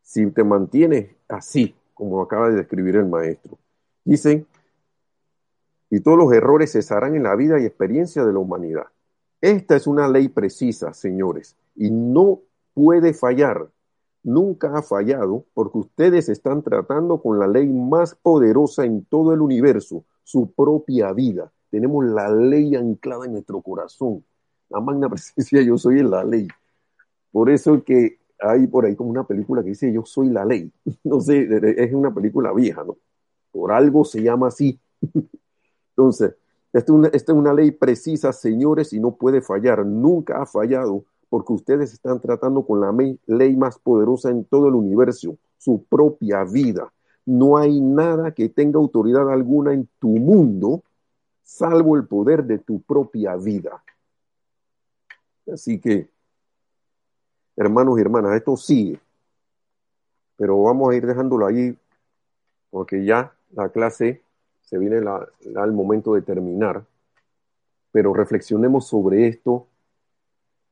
[0.02, 3.58] Si te mantienes así, como acaba de describir el maestro.
[4.04, 4.46] Dicen,
[5.90, 8.86] y todos los errores cesarán en la vida y experiencia de la humanidad.
[9.40, 12.40] Esta es una ley precisa, señores, y no
[12.74, 13.68] puede fallar.
[14.26, 19.40] Nunca ha fallado porque ustedes están tratando con la ley más poderosa en todo el
[19.40, 21.52] universo, su propia vida.
[21.70, 24.24] Tenemos la ley anclada en nuestro corazón.
[24.68, 26.48] La magna presencia yo soy la ley.
[27.30, 30.72] Por eso que hay por ahí como una película que dice yo soy la ley.
[31.04, 31.46] No sé,
[31.76, 32.96] es una película vieja, ¿no?
[33.52, 34.80] Por algo se llama así.
[35.90, 36.34] Entonces,
[36.72, 39.86] esta esta es una ley precisa, señores, y no puede fallar.
[39.86, 42.94] Nunca ha fallado porque ustedes están tratando con la
[43.26, 46.92] ley más poderosa en todo el universo, su propia vida.
[47.24, 50.82] No hay nada que tenga autoridad alguna en tu mundo
[51.42, 53.82] salvo el poder de tu propia vida.
[55.52, 56.08] Así que,
[57.56, 59.00] hermanos y hermanas, esto sigue,
[60.36, 61.76] pero vamos a ir dejándolo ahí
[62.70, 64.22] porque ya la clase
[64.62, 64.96] se viene
[65.56, 66.84] al momento de terminar,
[67.92, 69.68] pero reflexionemos sobre esto,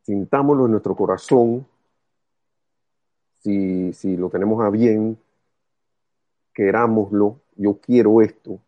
[0.05, 1.67] sintámoslo en nuestro corazón,
[3.39, 5.19] si, si lo tenemos a bien,
[6.53, 8.61] querámoslo, yo quiero esto,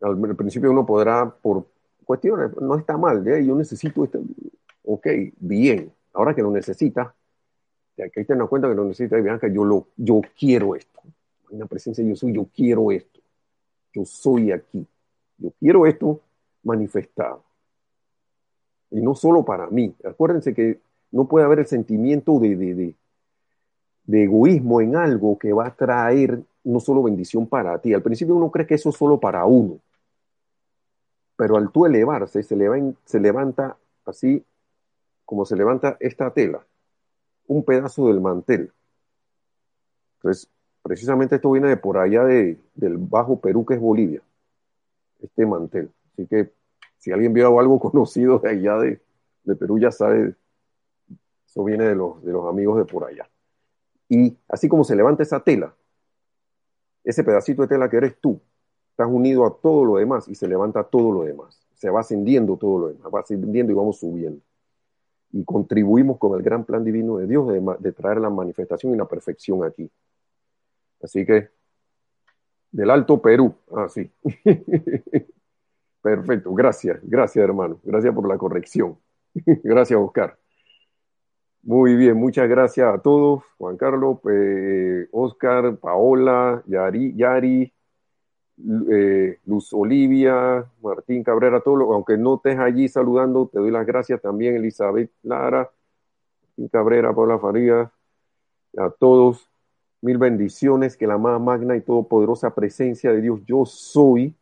[0.00, 1.66] al, principio uno podrá, por
[2.04, 3.44] cuestiones, no está mal, ¿eh?
[3.44, 4.20] yo necesito esto,
[4.84, 5.06] ok,
[5.38, 7.14] bien, ahora que lo necesita,
[7.98, 10.74] hay que tener en cuenta que lo necesita, y vean que yo, lo, yo quiero
[10.74, 11.00] esto,
[11.50, 13.20] hay una presencia yo soy, yo quiero esto,
[13.92, 14.86] yo soy aquí,
[15.38, 16.20] yo quiero esto
[16.62, 17.49] manifestado.
[18.90, 20.80] Y no solo para mí, acuérdense que
[21.12, 22.94] no puede haber el sentimiento de, de, de,
[24.04, 27.94] de egoísmo en algo que va a traer no solo bendición para ti.
[27.94, 29.80] Al principio uno cree que eso es solo para uno
[31.40, 34.44] pero al tú elevarse, se, se levanta así
[35.24, 36.66] como se levanta esta tela,
[37.46, 38.70] un pedazo del mantel.
[40.16, 40.50] Entonces,
[40.82, 44.20] precisamente esto viene de por allá de, del Bajo Perú, que es Bolivia,
[45.22, 45.90] este mantel.
[46.12, 46.52] Así que
[47.00, 49.00] si alguien vio algo conocido de allá de,
[49.56, 50.36] Perú, ya sabe,
[51.44, 53.28] eso viene de los, de los amigos de por allá.
[54.08, 55.74] Y así como se levanta esa tela,
[57.02, 58.40] ese pedacito de tela que eres tú,
[58.90, 61.66] estás unido a todo lo demás y se levanta todo lo demás.
[61.74, 64.40] Se va ascendiendo todo lo demás, va ascendiendo y vamos subiendo.
[65.32, 67.48] Y contribuimos con el gran plan divino de Dios
[67.80, 69.90] de, traer la manifestación y la perfección aquí.
[71.02, 71.48] Así que,
[72.70, 74.10] del Alto Perú, así.
[74.44, 74.50] Ah,
[76.02, 78.98] Perfecto, gracias, gracias hermano, gracias por la corrección.
[79.44, 80.38] gracias Oscar.
[81.62, 87.72] Muy bien, muchas gracias a todos, Juan Carlos, eh, Oscar, Paola, Yari, Yari
[88.90, 94.20] eh, Luz Olivia, Martín Cabrera, todo aunque no estés allí saludando, te doy las gracias
[94.20, 95.70] también, Elizabeth Lara,
[96.42, 97.90] Martín Cabrera, Paula Farías,
[98.76, 99.48] a todos,
[100.02, 104.34] mil bendiciones, que la más magna y todopoderosa presencia de Dios, yo soy,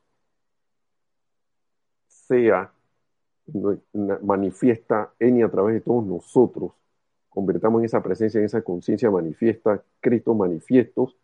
[2.29, 2.71] sea
[4.23, 6.73] manifiesta en y a través de todos nosotros.
[7.31, 11.17] Convertamos en esa presencia, en esa conciencia manifiesta, Cristo manifiestos,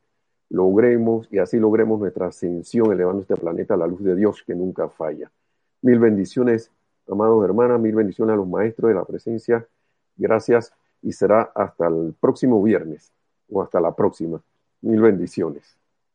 [0.49, 4.55] logremos y así logremos nuestra ascensión elevando este planeta a la luz de Dios que
[4.55, 5.31] nunca falla.
[5.83, 6.71] Mil bendiciones,
[7.09, 9.67] amados hermanas, mil bendiciones a los maestros de la presencia.
[10.17, 13.13] Gracias y será hasta el próximo viernes
[13.51, 14.41] o hasta la próxima.
[14.81, 15.77] Mil bendiciones.